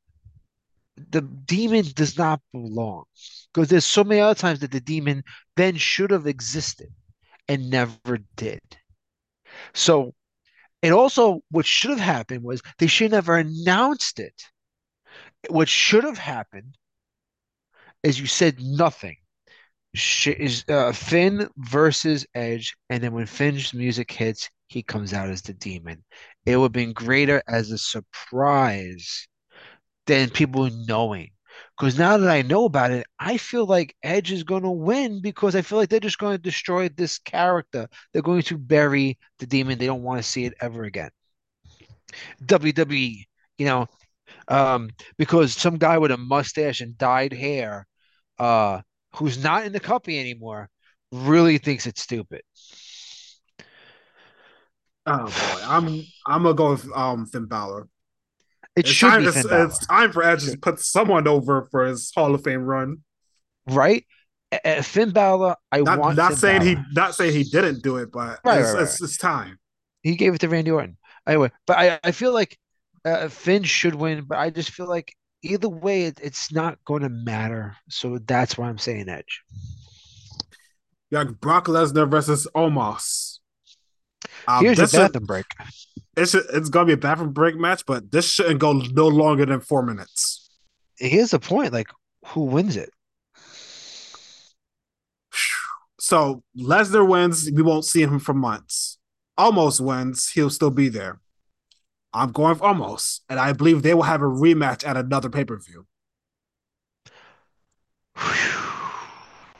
[1.09, 3.05] the demon does not belong
[3.53, 5.23] because there's so many other times that the demon
[5.55, 6.89] then should have existed
[7.47, 8.61] and never did.
[9.73, 10.13] So,
[10.81, 14.49] and also what should have happened was they should never announced it.
[15.49, 16.77] What should have happened
[18.03, 19.17] is you said nothing.
[19.93, 25.43] Is uh, Finn versus Edge, and then when Finn's music hits, he comes out as
[25.43, 26.03] the demon.
[26.45, 29.27] It would have been greater as a surprise
[30.07, 31.29] than people knowing.
[31.77, 35.21] Because now that I know about it, I feel like Edge is going to win
[35.21, 37.87] because I feel like they're just going to destroy this character.
[38.11, 39.77] They're going to bury the demon.
[39.77, 41.11] They don't want to see it ever again.
[42.45, 43.25] WWE,
[43.57, 43.87] you know,
[44.47, 47.87] um, because some guy with a mustache and dyed hair,
[48.39, 48.81] uh,
[49.15, 50.69] who's not in the company anymore,
[51.11, 52.41] really thinks it's stupid.
[55.05, 57.87] Oh boy, I'm I'm gonna go with um Finn Balor.
[58.75, 61.85] It it's should time, be it's, it's, time for Edge to put someone over for
[61.85, 63.03] his Hall of Fame run.
[63.67, 64.05] Right?
[64.65, 66.17] Uh, Finn Balor, I not, want.
[66.17, 66.69] Not Finn saying Balor.
[66.69, 68.83] he, not saying he didn't do it, but right, it's, right, right.
[68.83, 69.59] It's, it's, time.
[70.01, 70.97] He gave it to Randy Orton.
[71.27, 72.57] Anyway, but I, I feel like
[73.05, 77.03] uh, Finn should win, but I just feel like either way, it, it's not going
[77.03, 77.77] to matter.
[77.89, 79.43] So that's why I'm saying Edge.
[81.11, 83.39] Yeah, Brock Lesnar versus Omos.
[84.47, 85.45] Um, Here's a bathroom break
[86.15, 89.61] it's it's gonna be a bathroom break match, but this shouldn't go no longer than
[89.61, 90.49] four minutes.
[90.97, 91.89] Here's the point: like,
[92.27, 92.91] who wins it?
[95.99, 98.99] So Lesnar wins, we won't see him for months.
[99.39, 101.19] Omos wins, he'll still be there.
[102.13, 105.45] I'm going for Omos, and I believe they will have a rematch at another pay
[105.45, 105.85] per view.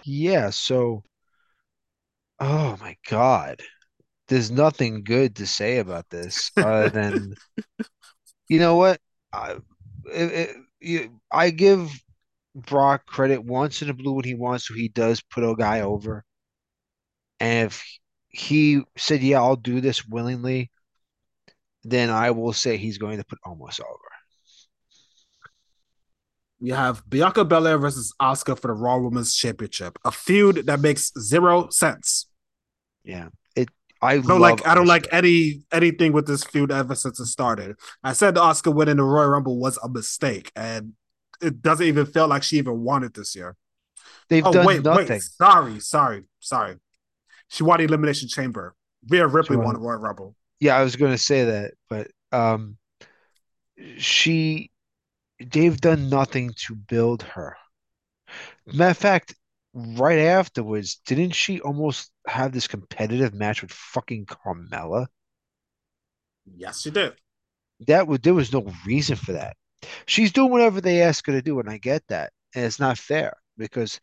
[0.06, 0.50] Yeah.
[0.50, 1.04] So,
[2.40, 3.62] oh my god
[4.28, 7.36] there's nothing good to say about this other than
[8.50, 9.00] you know what
[9.32, 9.58] I,
[10.06, 11.92] it, it, you, I give
[12.56, 14.74] Brock credit once in a blue when he wants to.
[14.74, 16.24] He does put a guy over,
[17.40, 17.84] and if
[18.30, 20.72] he said, "Yeah, I'll do this willingly,"
[21.84, 24.14] then I will say he's going to put Omos over.
[26.60, 31.12] We have Bianca Belair versus Asuka for the Raw Women's Championship, a feud that makes
[31.20, 32.28] zero sense.
[33.04, 33.68] Yeah, it.
[34.02, 37.76] I don't like I don't like any anything with this feud ever since it started.
[38.02, 40.94] I said Asuka winning the Royal Rumble was a mistake, and
[41.42, 43.58] it doesn't even feel like she even wanted this year.
[44.30, 45.08] They've oh, done wait, nothing.
[45.10, 46.78] Wait, sorry, sorry, sorry.
[47.50, 48.74] She won the Elimination Chamber.
[49.10, 50.36] Rhea Ripley won, won the Royal Rumble.
[50.64, 52.78] Yeah, I was going to say that, but um,
[53.98, 54.72] she,
[55.46, 57.58] they've done nothing to build her.
[58.66, 59.36] Matter of fact,
[59.74, 65.08] right afterwards, didn't she almost have this competitive match with fucking Carmella?
[66.56, 67.14] Yes, she did.
[67.88, 69.58] That was there was no reason for that.
[70.06, 72.98] She's doing whatever they ask her to do, and I get that, and it's not
[72.98, 74.00] fair because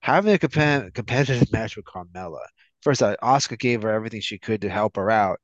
[0.00, 2.46] having a comp- competitive match with Carmella.
[2.82, 5.40] First, uh, Asuka gave her everything she could to help her out,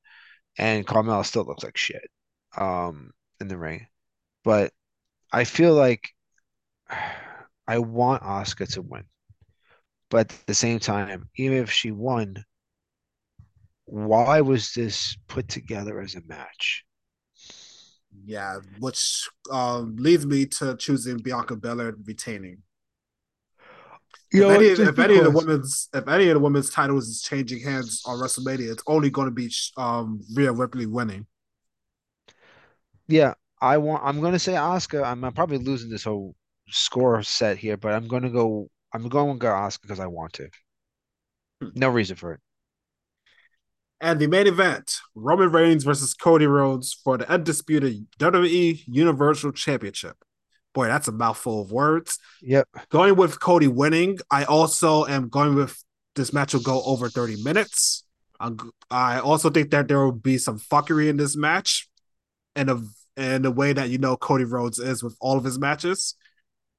[0.58, 2.08] and Carmella still looks like shit
[2.56, 3.86] um, in the ring.
[4.44, 4.72] But
[5.32, 6.08] I feel like
[7.68, 9.04] I want Asuka to win.
[10.08, 12.44] But at the same time, even if she won,
[13.86, 16.84] why was this put together as a match?
[18.24, 22.62] Yeah, which um, leads me to choosing Bianca Belair retaining.
[24.32, 27.08] You if know, any, if any of the women's if any of the women's titles
[27.08, 31.26] is changing hands on WrestleMania, it's only going to be um, Rhea Ripley winning.
[33.08, 34.02] Yeah, I want.
[34.04, 35.04] I'm going to say Asuka.
[35.04, 36.34] I'm, I'm probably losing this whole
[36.68, 38.68] score set here, but I'm going to go.
[38.92, 40.48] I'm going to go Asuka because I want to.
[41.62, 41.68] Hmm.
[41.74, 42.40] No reason for it.
[44.00, 50.16] And the main event Roman Reigns versus Cody Rhodes for the undisputed WWE Universal Championship.
[50.76, 52.18] Boy, that's a mouthful of words.
[52.42, 52.68] Yep.
[52.90, 55.82] Going with Cody winning, I also am going with
[56.16, 58.04] this match will go over 30 minutes.
[58.90, 61.88] I also think that there will be some fuckery in this match
[62.54, 62.82] and a
[63.16, 66.14] and the way that you know Cody Rhodes is with all of his matches.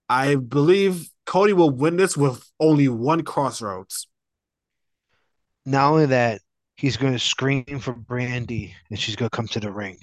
[0.08, 4.08] I believe Cody will win this with only one crossroads.
[5.66, 6.41] Not only that,
[6.76, 9.98] he's going to scream for Brandi and she's going to come to the ring.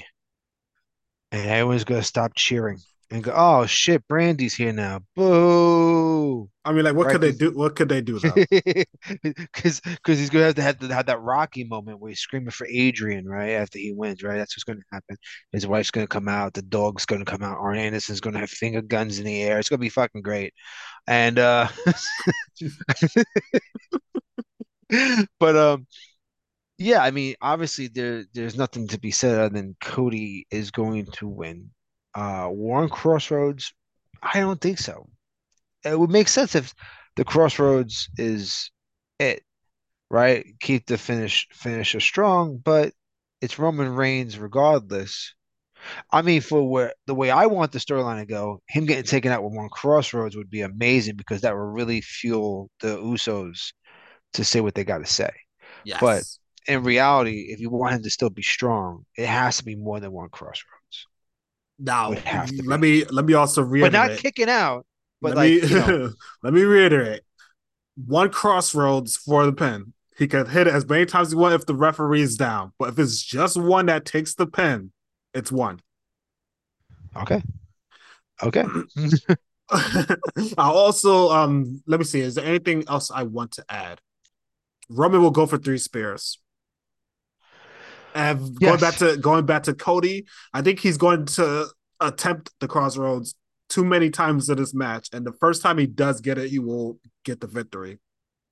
[1.31, 2.81] And everyone's going to stop cheering
[3.11, 6.49] and go, "Oh shit, Brandi's here now!" Boo!
[6.65, 7.13] I mean, like, what right?
[7.13, 7.53] could they do?
[7.53, 8.21] What could they do?
[8.21, 12.51] Because because he's gonna have to have to have that Rocky moment where he's screaming
[12.51, 14.23] for Adrian right after he wins.
[14.23, 15.17] Right, that's what's gonna happen.
[15.53, 16.55] His wife's gonna come out.
[16.55, 17.59] The dog's gonna come out.
[17.59, 19.59] Arn Anderson's gonna have finger guns in the air.
[19.59, 20.55] It's gonna be fucking great.
[21.07, 21.69] And uh,
[25.39, 25.87] but um,
[26.79, 31.07] yeah, I mean, obviously there there's nothing to be said other than Cody is going
[31.07, 31.71] to win.
[32.15, 33.73] Uh, Warren Crossroads,
[34.23, 35.09] I don't think so.
[35.85, 36.73] It would make sense if
[37.17, 38.71] the Crossroads is
[39.19, 39.43] it,
[40.11, 40.47] right?
[40.61, 42.93] Keep the finish finisher strong, but
[43.41, 45.35] it's Roman Reigns regardless.
[46.11, 49.31] I mean, for where the way I want the storyline to go, him getting taken
[49.31, 53.73] out with one crossroads would be amazing because that would really fuel the Usos
[54.35, 55.31] to say what they got to say.
[55.85, 56.01] Yes.
[56.01, 56.25] But
[56.73, 60.01] in reality, if you want him to still be strong, it has to be more
[60.01, 60.74] than one crossroads.
[61.79, 62.15] Now,
[62.65, 64.87] let me let me also reiterate, but not kicking out.
[65.21, 66.13] But let like, me, you know.
[66.43, 67.23] let me reiterate:
[67.97, 69.93] one crossroads for the pin.
[70.17, 72.73] He can hit it as many times as he want if the referee is down.
[72.79, 74.93] But if it's just one that takes the pin,
[75.33, 75.81] it's one.
[77.17, 77.43] Okay.
[78.43, 78.65] Okay.
[79.71, 80.17] I
[80.59, 82.21] also um let me see.
[82.21, 84.01] Is there anything else I want to add?
[84.89, 86.39] Roman will go for three spears.
[88.15, 88.71] And yes.
[88.71, 91.67] going back to going back to Cody, I think he's going to
[92.01, 93.35] attempt the crossroads
[93.69, 96.59] too many times in this match, and the first time he does get it, he
[96.59, 97.99] will get the victory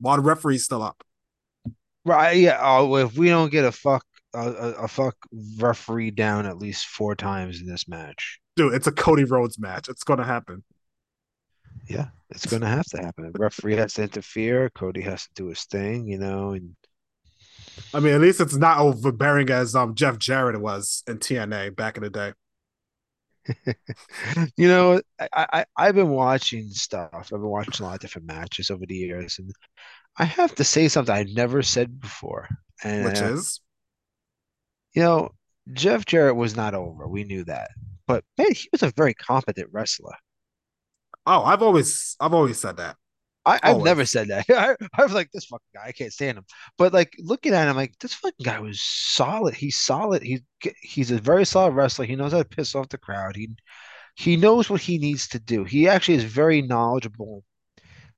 [0.00, 1.04] while the referee's still up.
[2.04, 2.38] Right?
[2.38, 2.58] Yeah.
[2.60, 4.04] Oh, if we don't get a fuck
[4.34, 5.14] a, a fuck
[5.58, 9.88] referee down at least four times in this match, dude, it's a Cody Rhodes match.
[9.88, 10.64] It's gonna happen.
[11.88, 13.30] Yeah, it's gonna have to happen.
[13.30, 14.70] The referee has to interfere.
[14.70, 16.74] Cody has to do his thing, you know, and
[17.94, 21.96] I mean, at least it's not overbearing as um Jeff Jarrett was in TNA back
[21.96, 22.32] in the day.
[24.56, 27.10] you know, I, I I've been watching stuff.
[27.12, 29.50] I've been watching a lot of different matches over the years, and
[30.18, 32.48] I have to say something I've never said before,
[32.84, 33.60] and which is,
[34.94, 35.30] you know,
[35.72, 37.06] Jeff Jarrett was not over.
[37.08, 37.70] We knew that,
[38.06, 40.14] but man, he was a very competent wrestler.
[41.26, 42.96] Oh, I've always I've always said that.
[43.44, 44.46] I, have never said that.
[44.50, 46.44] I, I, was like, this fucking guy, I can't stand him.
[46.78, 49.54] But like looking at him, like this fucking guy was solid.
[49.54, 50.22] He's solid.
[50.22, 50.40] He's
[50.80, 52.04] he's a very solid wrestler.
[52.04, 53.36] He knows how to piss off the crowd.
[53.36, 53.50] He
[54.14, 55.64] he knows what he needs to do.
[55.64, 57.44] He actually is very knowledgeable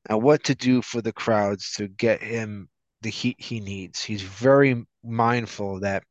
[0.07, 2.69] and what to do for the crowds to get him
[3.03, 4.03] the heat he needs.
[4.03, 6.03] He's very mindful of that,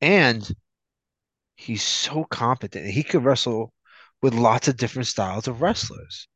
[0.00, 0.48] and
[1.56, 2.86] he's so competent.
[2.86, 3.72] He could wrestle
[4.22, 6.28] with lots of different styles of wrestlers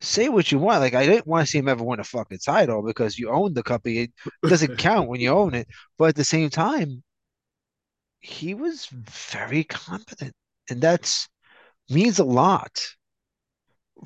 [0.00, 0.80] say what you want.
[0.80, 3.54] Like I didn't want to see him ever win a fucking title because you own
[3.54, 3.98] the company.
[3.98, 5.68] It doesn't count when you own it.
[5.98, 7.02] But at the same time,
[8.20, 10.34] he was very competent,
[10.68, 11.28] and that's
[11.90, 12.80] means a lot.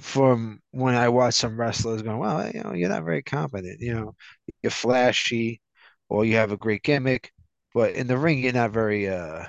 [0.01, 3.81] From when I watch some wrestlers going, well, you know, you're not very competent.
[3.81, 4.15] You know,
[4.63, 5.61] you're flashy,
[6.09, 7.31] or you have a great gimmick,
[7.75, 9.45] but in the ring, you're not very uh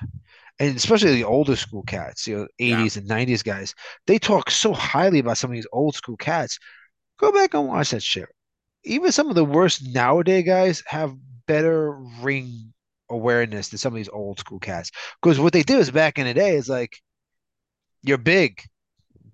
[0.60, 3.02] and especially the older school cats, you know, 80s yeah.
[3.02, 3.76] and 90s guys,
[4.08, 6.60] they talk so highly about some of these old school cats.
[7.20, 8.30] Go back and watch that shit.
[8.84, 11.16] Even some of the worst nowadays guys have
[11.48, 11.92] better
[12.22, 12.74] ring
[13.10, 14.92] awareness than some of these old school cats.
[15.22, 16.98] Because what they do is back in the day is like,
[18.04, 18.62] you're big,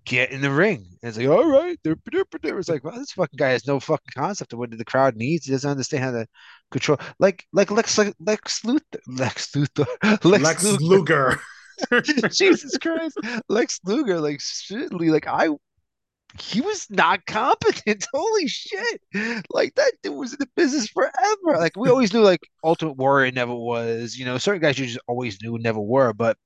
[0.06, 0.86] get in the ring.
[1.02, 4.54] And it's like, all right, it's like, well, this fucking guy has no fucking concept
[4.54, 5.45] of what the crowd needs.
[5.45, 6.28] He doesn't understand how to
[6.72, 6.97] control.
[7.20, 9.86] Like, like Lex, like Lex Luthor, Lex Luthor,
[10.26, 11.39] Lex, Lex Luger.
[12.32, 13.18] Jesus Christ,
[13.49, 15.49] Lex Luger, like certainly, like I,
[16.39, 18.06] he was not competent.
[18.14, 19.02] Holy shit!
[19.49, 21.58] Like that dude was in the business forever.
[21.58, 24.16] Like we always knew, like Ultimate Warrior never was.
[24.18, 26.14] You know, certain guys you just always knew never were.
[26.14, 26.38] But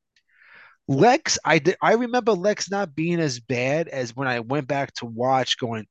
[0.88, 1.78] Lex, I did.
[1.82, 5.58] I remember Lex not being as bad as when I went back to watch.
[5.58, 5.88] Going,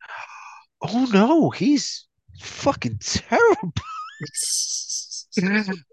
[0.83, 2.07] oh no, he's
[2.41, 3.73] fucking terrible.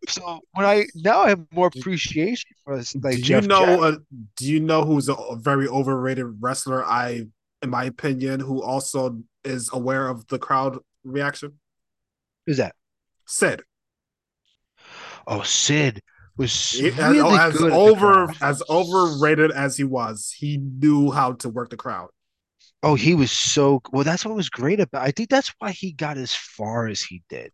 [0.07, 3.83] so when I now I have more appreciation for this, like do Jeff you know?
[3.83, 3.97] Uh,
[4.35, 6.85] do you know who's a, a very overrated wrestler?
[6.85, 7.25] I,
[7.63, 11.53] in my opinion, who also is aware of the crowd reaction.
[12.45, 12.75] who's that?
[13.25, 13.63] Sid.
[15.25, 16.01] Oh, Sid
[16.41, 20.33] was as, uh, really oh, as good at the over as overrated as he was,
[20.37, 22.09] he knew how to work the crowd.
[22.83, 24.03] Oh, he was so well.
[24.03, 25.03] That's what was great about.
[25.03, 27.51] I think that's why he got as far as he did.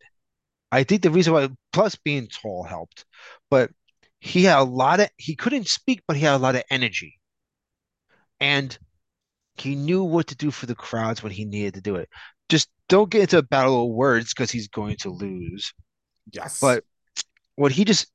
[0.71, 3.05] I think the reason why, plus being tall helped,
[3.49, 3.71] but
[4.19, 5.09] he had a lot of.
[5.17, 7.19] He couldn't speak, but he had a lot of energy,
[8.39, 8.77] and
[9.57, 12.09] he knew what to do for the crowds when he needed to do it.
[12.49, 15.73] Just don't get into a battle of words because he's going to lose.
[16.31, 16.83] Yes, But
[17.55, 18.07] what he just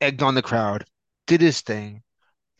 [0.00, 0.84] egged on the crowd,
[1.26, 2.02] did his thing.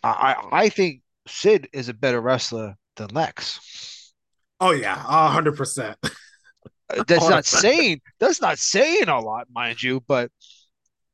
[0.02, 0.08] I
[0.52, 4.12] I, I think Sid is a better wrestler than Lex.
[4.60, 5.96] oh yeah, a hundred percent.
[6.04, 10.30] Uh, That's not saying that's not saying a lot, mind you, but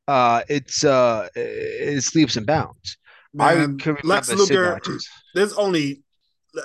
[0.07, 2.97] uh, it's uh, it's leaps and bounds.
[3.39, 4.79] I Man, remember Lex Luger.
[5.33, 6.03] There's only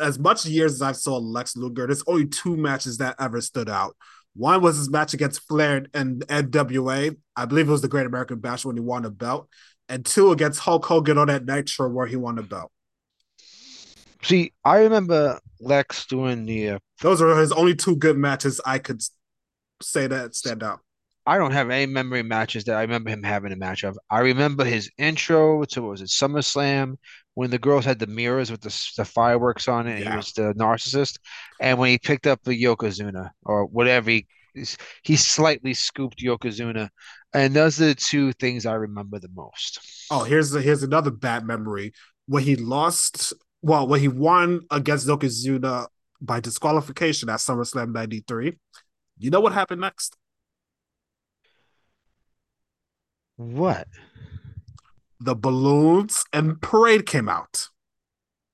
[0.00, 1.86] as much years as I saw Lex Luger.
[1.86, 3.96] There's only two matches that ever stood out.
[4.36, 7.16] One was his match against Flair and NWA.
[7.34, 9.48] I believe it was the Great American Bash when he won a belt,
[9.88, 12.70] and two against Hulk Hogan on that Nitro where he won a belt.
[14.22, 16.70] See, I remember Lex doing the.
[16.70, 19.02] Uh, Those are his only two good matches I could
[19.80, 20.80] say that stand out.
[21.26, 23.98] I don't have any memory matches that I remember him having a match of.
[24.10, 26.96] I remember his intro to what was it SummerSlam
[27.34, 29.96] when the girls had the mirrors with the, the fireworks on it.
[29.96, 30.10] And Yeah.
[30.12, 31.18] he was the narcissist,
[31.60, 34.26] and when he picked up the Yokozuna or whatever he
[35.02, 36.88] he slightly scooped Yokozuna,
[37.34, 39.80] and those are the two things I remember the most.
[40.10, 41.92] Oh, here's here's another bad memory
[42.26, 43.32] when he lost.
[43.62, 45.88] Well, when he won against Yokozuna
[46.20, 48.58] by disqualification at SummerSlam '93.
[49.18, 50.16] You know what happened next?
[53.36, 53.88] What?
[55.20, 57.68] The balloons and parade came out.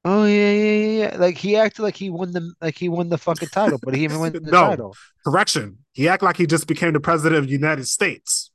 [0.05, 1.16] Oh yeah, yeah, yeah, yeah.
[1.16, 4.03] Like he acted like he won the like he won the fucking title, but he
[4.05, 4.51] even won the No.
[4.51, 4.97] title.
[5.24, 5.78] Correction.
[5.93, 8.51] He acted like he just became the president of the United States.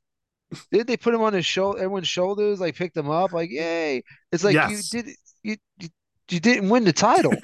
[0.72, 4.02] Did they put him on his shoulder, everyone's shoulders, like picked him up, like yay?
[4.32, 4.92] It's like Yes.
[4.92, 5.88] you did you, you
[6.30, 7.32] you didn't win the title.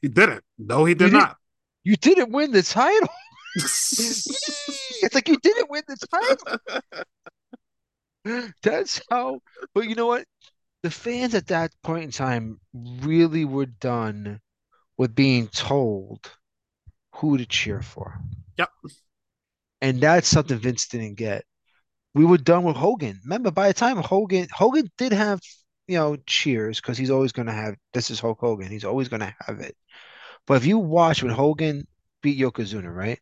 [0.00, 0.44] He didn't.
[0.58, 1.36] No, he did You didn't- not.
[1.82, 3.08] you didn't win the title.
[3.54, 5.96] It's like you didn't win the
[8.24, 8.44] title.
[8.62, 9.40] That's how.
[9.74, 10.24] But you know what?
[10.82, 14.40] The fans at that point in time really were done
[14.96, 16.30] with being told
[17.14, 18.20] who to cheer for.
[18.56, 18.70] Yep.
[19.80, 21.44] And that's something Vince didn't get.
[22.14, 23.20] We were done with Hogan.
[23.24, 25.40] Remember, by the time Hogan Hogan did have,
[25.86, 27.76] you know, cheers because he's always going to have.
[27.92, 28.70] This is Hulk Hogan.
[28.70, 29.76] He's always going to have it.
[30.46, 31.86] But if you watch when Hogan
[32.22, 33.20] beat Yokozuna, right?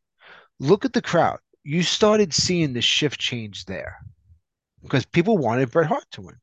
[0.58, 1.38] Look at the crowd.
[1.64, 3.98] You started seeing the shift change there
[4.82, 6.36] because people wanted Bret Hart to win.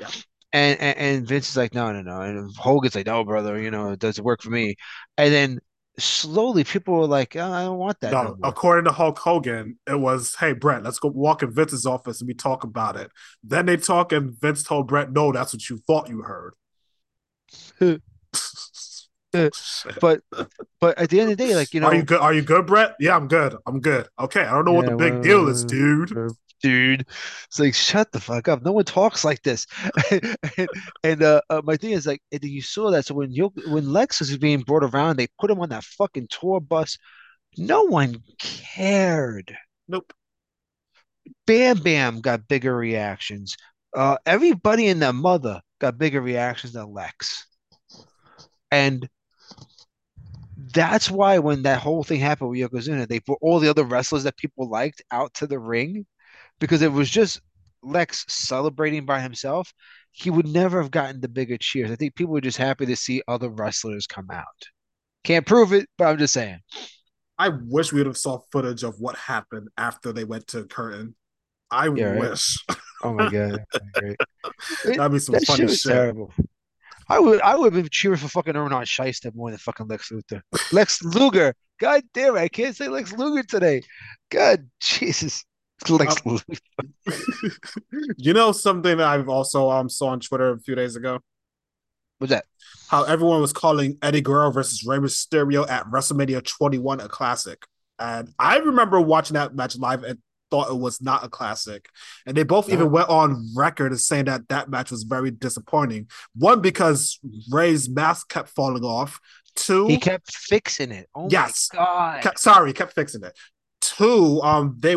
[0.00, 0.08] Yeah.
[0.52, 2.20] And, and and Vince is like, no, no, no.
[2.22, 4.76] And Hogan's like, no, brother, you know, it doesn't work for me.
[5.18, 5.60] And then
[5.98, 8.12] slowly people were like, oh, I don't want that.
[8.12, 11.86] No, No, according to Hulk Hogan, it was, hey, Bret, let's go walk in Vince's
[11.86, 13.10] office and we talk about it.
[13.42, 16.54] Then they talk, and Vince told Bret, no, that's what you thought you heard.
[19.32, 20.22] But
[20.80, 22.20] but at the end of the day, like you know, are you good?
[22.20, 22.94] Are you good, Bret?
[22.98, 23.56] Yeah, I'm good.
[23.66, 24.08] I'm good.
[24.18, 26.12] Okay, I don't know what the big well, deal is, uh, dude.
[26.62, 27.06] dude.
[27.46, 28.62] It's like shut the fuck up.
[28.62, 29.66] No one talks like this.
[30.10, 30.68] and
[31.04, 33.04] and uh, uh, my thing is like, you saw that.
[33.06, 36.28] So when you when Lex was being brought around, they put him on that fucking
[36.28, 36.96] tour bus.
[37.56, 39.56] No one cared.
[39.88, 40.12] Nope.
[41.46, 43.56] Bam Bam got bigger reactions.
[43.94, 47.46] Uh, everybody and their mother got bigger reactions than Lex.
[48.70, 49.08] And
[50.72, 54.24] that's why when that whole thing happened with Yokozuna, they put all the other wrestlers
[54.24, 56.06] that people liked out to the ring
[56.60, 57.40] because it was just
[57.82, 59.72] Lex celebrating by himself.
[60.10, 61.90] He would never have gotten the bigger cheers.
[61.90, 64.44] I think people were just happy to see other wrestlers come out.
[65.24, 66.58] Can't prove it, but I'm just saying.
[67.38, 71.14] I wish we would have saw footage of what happened after they went to curtain.
[71.70, 72.32] I Yeah, right.
[72.32, 72.64] wish
[73.02, 73.64] Oh my god,
[74.94, 75.84] that'd be some That funny shit shit.
[75.86, 76.32] terrible.
[77.08, 80.10] I would I would have been cheering for fucking Irwin Schyster more than fucking Lex
[80.10, 80.42] Luthor.
[80.72, 81.54] Lex Luger.
[81.80, 83.82] God damn it, I can't say Lex Luger today.
[84.30, 85.44] God Jesus.
[85.88, 86.60] Lex Uh, Luger.
[88.16, 91.20] you know something that I've also um saw on Twitter a few days ago.
[92.18, 92.44] What's that?
[92.88, 97.64] how everyone was calling Eddie Guerrero versus Rey Mysterio at WrestleMania 21 a classic.
[97.98, 100.18] And I remember watching that match live and
[100.50, 101.88] thought it was not a classic.
[102.26, 106.08] And they both even went on record as saying that that match was very disappointing.
[106.34, 107.18] One, because
[107.50, 109.20] Rey's mask kept falling off.
[109.54, 111.08] Two, he kept fixing it.
[111.14, 111.68] Oh yes.
[111.72, 112.22] god!
[112.22, 113.36] Kept, sorry, kept fixing it.
[113.80, 114.96] Two, um, they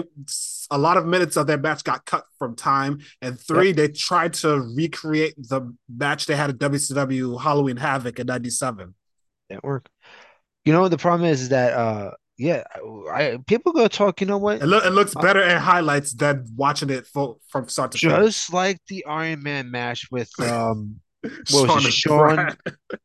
[0.69, 3.75] a lot of minutes of their match got cut from time, and three, yep.
[3.75, 8.93] they tried to recreate the match they had at WCW Halloween Havoc in '97.
[9.49, 9.89] Didn't work.
[10.65, 12.11] You know the problem is, is that uh
[12.41, 12.63] yeah,
[13.11, 14.19] I people go talk.
[14.19, 14.63] You know what?
[14.63, 18.17] It, lo- it looks better in highlights than watching it full, from start to finish.
[18.17, 20.99] Just like the Iron Man match with um,
[21.51, 22.57] what was it, Shawn?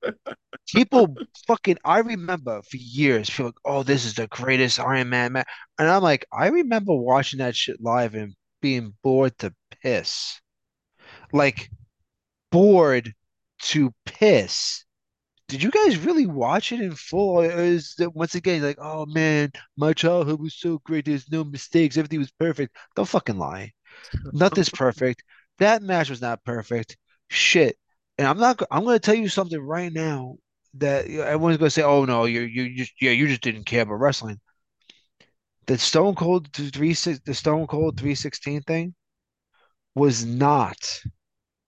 [0.68, 1.14] people
[1.46, 5.48] fucking I remember for years feel like, oh, this is the greatest Iron Man match.
[5.78, 10.40] And I'm like, I remember watching that shit live and being bored to piss.
[11.30, 11.68] Like
[12.50, 13.12] bored
[13.64, 14.85] to piss.
[15.48, 17.40] Did you guys really watch it in full?
[17.40, 21.04] Or is that once again like, oh man, my childhood was so great.
[21.04, 21.96] There's no mistakes.
[21.96, 22.76] Everything was perfect.
[22.96, 23.72] Don't fucking lie.
[24.32, 25.22] Nothing's perfect.
[25.58, 26.96] That match was not perfect.
[27.28, 27.78] Shit.
[28.18, 28.60] And I'm not.
[28.70, 30.36] I'm going to tell you something right now
[30.74, 33.82] that everyone's going to say, "Oh no, you you just yeah, you just didn't care
[33.82, 34.40] about wrestling."
[35.66, 38.94] The Stone Cold three the Stone Cold three sixteen thing
[39.94, 40.76] was not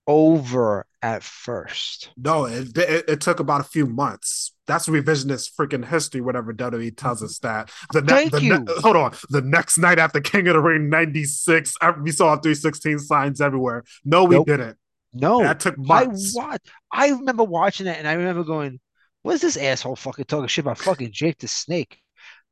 [0.09, 2.09] over at first.
[2.17, 4.53] No, it, it, it took about a few months.
[4.65, 6.19] That's revisionist freaking history.
[6.19, 10.19] Whatever WWE tells us that the, ne- the ne- hold on the next night after
[10.19, 13.83] King of the Ring '96, we saw 316 signs everywhere.
[14.03, 14.47] No, we nope.
[14.47, 14.77] didn't.
[15.13, 16.35] No, that took months.
[16.35, 16.61] I what?
[16.91, 18.79] I remember watching it, and I remember going,
[19.21, 21.99] "What's this asshole fucking talking shit about fucking Jake the Snake?"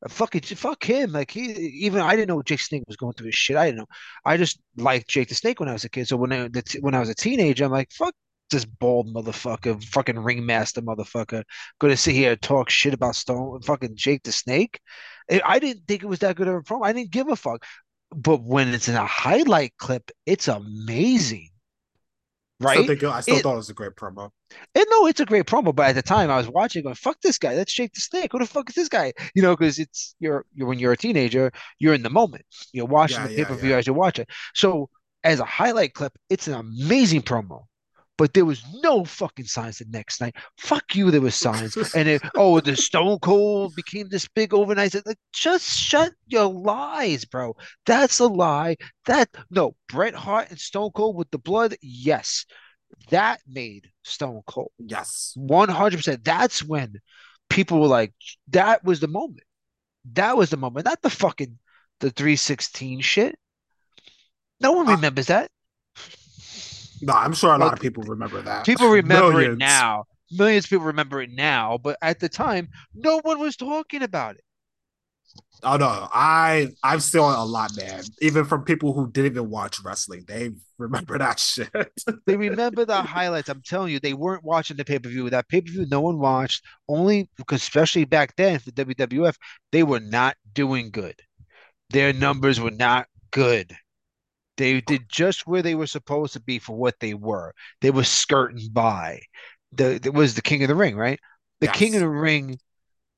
[0.05, 1.11] Uh, fucking fuck him.
[1.11, 3.57] Like he even I didn't know Jake Snake was going through his shit.
[3.57, 3.87] I didn't know.
[4.25, 6.07] I just liked Jake the Snake when I was a kid.
[6.07, 8.13] So when I the, when I was a teenager, I'm like, fuck
[8.49, 11.43] this bald motherfucker, fucking ringmaster motherfucker,
[11.79, 14.79] going to sit here and talk shit about Stone, fucking Jake the Snake.
[15.43, 16.85] I didn't think it was that good of a promo.
[16.85, 17.65] I didn't give a fuck.
[18.15, 21.49] But when it's in a highlight clip, it's amazing
[22.59, 22.79] right?
[22.79, 24.31] I still, think, I still it, thought it was a great promo.
[24.75, 27.19] And no, it's a great promo, but at the time I was watching, going, "Fuck
[27.21, 27.55] this guy!
[27.55, 28.31] Let's shake the snake.
[28.31, 30.97] Who the fuck is this guy?" You know, because it's you're, you're when you're a
[30.97, 32.45] teenager, you're in the moment.
[32.71, 33.77] You're watching yeah, the pay per view yeah.
[33.77, 34.29] as you watch it.
[34.53, 34.89] So
[35.23, 37.63] as a highlight clip, it's an amazing promo
[38.17, 40.35] but there was no fucking signs the next night.
[40.57, 41.77] Fuck you, there was signs.
[41.95, 44.95] and it, oh, the Stone Cold became this big overnight.
[45.05, 47.55] Like, just shut your lies, bro.
[47.85, 48.77] That's a lie.
[49.05, 52.45] That no, Bret Hart and Stone Cold with the blood, yes.
[53.09, 54.71] That made Stone Cold.
[54.77, 55.33] Yes.
[55.37, 56.23] 100%.
[56.23, 56.99] That's when
[57.49, 58.13] people were like,
[58.49, 59.43] that was the moment.
[60.13, 60.85] That was the moment.
[60.85, 61.57] Not the fucking
[61.99, 63.35] the 316 shit.
[64.59, 65.51] No one remembers uh, that.
[67.01, 68.65] No, I'm sure a lot of people remember that.
[68.65, 69.55] People remember Millions.
[69.55, 70.05] it now.
[70.31, 74.35] Millions of people remember it now, but at the time, no one was talking about
[74.35, 74.43] it.
[75.63, 78.03] Oh no, I I've seen a lot, man.
[78.21, 81.69] Even from people who didn't even watch wrestling, they remember that shit.
[82.25, 83.49] they remember the highlights.
[83.49, 85.29] I'm telling you, they weren't watching the pay per view.
[85.29, 86.63] That pay per view, no one watched.
[86.87, 89.35] Only because, especially back then for WWF,
[89.71, 91.19] they were not doing good.
[91.89, 93.75] Their numbers were not good.
[94.57, 97.53] They did just where they were supposed to be for what they were.
[97.81, 99.21] They were skirting by.
[99.71, 101.19] The it was the King of the Ring, right?
[101.61, 101.75] The yes.
[101.75, 102.59] King of the Ring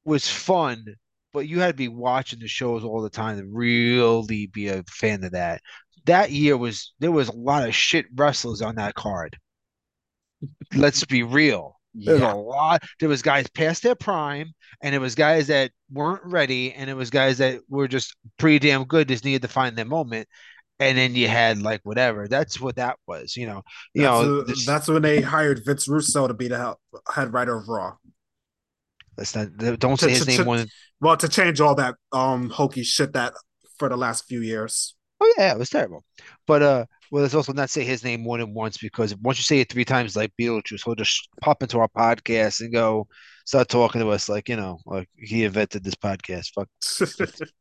[0.06, 0.86] was fun,
[1.34, 4.84] but you had to be watching the shows all the time to really be a
[4.84, 5.62] fan of that.
[6.06, 9.38] That year was there was a lot of shit wrestlers on that card.
[10.74, 11.76] Let's be real.
[11.94, 12.34] There's yeah.
[12.34, 12.84] a lot.
[13.00, 16.94] There was guys past their prime, and it was guys that weren't ready, and it
[16.94, 19.08] was guys that were just pretty damn good.
[19.08, 20.28] Just needed to find their moment
[20.80, 22.28] and then you had like whatever.
[22.28, 23.62] That's what that was, you know.
[23.94, 26.76] You that's know, a, this, that's when they hired Vince Russo to be the
[27.14, 27.98] head writer of Raw.
[29.20, 30.66] Let's not don't to, say his to, name.
[30.66, 30.68] To,
[31.02, 33.34] well, to change all that um hokey shit that
[33.78, 34.96] for the last few years.
[35.20, 36.06] Oh yeah, it was terrible.
[36.48, 39.44] But uh, well, let's also not say his name more than once because once you
[39.44, 43.08] say it three times, like Beetlejuice, he'll just pop into our podcast and go
[43.46, 46.52] start talking to us like you know, like he invented this podcast.
[46.56, 46.70] Fuck.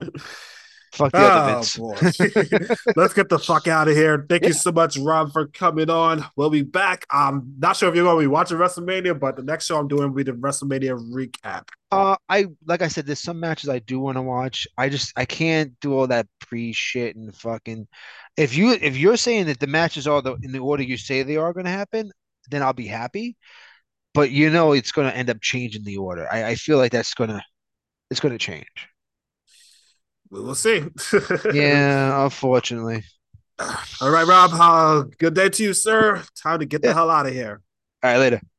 [0.93, 2.81] Fuck the oh, other Vince.
[2.97, 4.24] Let's get the fuck out of here.
[4.28, 4.48] Thank yeah.
[4.48, 6.24] you so much, Rob, for coming on.
[6.36, 7.06] We'll be back.
[7.10, 9.89] I'm not sure if you're going to be watching WrestleMania, but the next show I'm
[9.89, 11.69] doing will be the WrestleMania recap.
[11.90, 14.66] Uh, I like I said, there's some matches I do want to watch.
[14.77, 17.86] I just I can't do all that pre shit and fucking.
[18.36, 21.23] If you if you're saying that the matches are the in the order you say
[21.23, 22.10] they are going to happen,
[22.51, 23.36] then I'll be happy.
[24.15, 26.27] But you know, it's going to end up changing the order.
[26.31, 27.43] I, I feel like that's gonna
[28.10, 28.89] it's going to change
[30.30, 30.84] we will see.
[31.52, 33.05] yeah, unfortunately.
[34.00, 34.50] All right, Rob.
[34.55, 36.22] Uh, good day to you, sir.
[36.36, 36.90] Time to get yeah.
[36.90, 37.60] the hell out of here.
[38.02, 38.40] All right, later.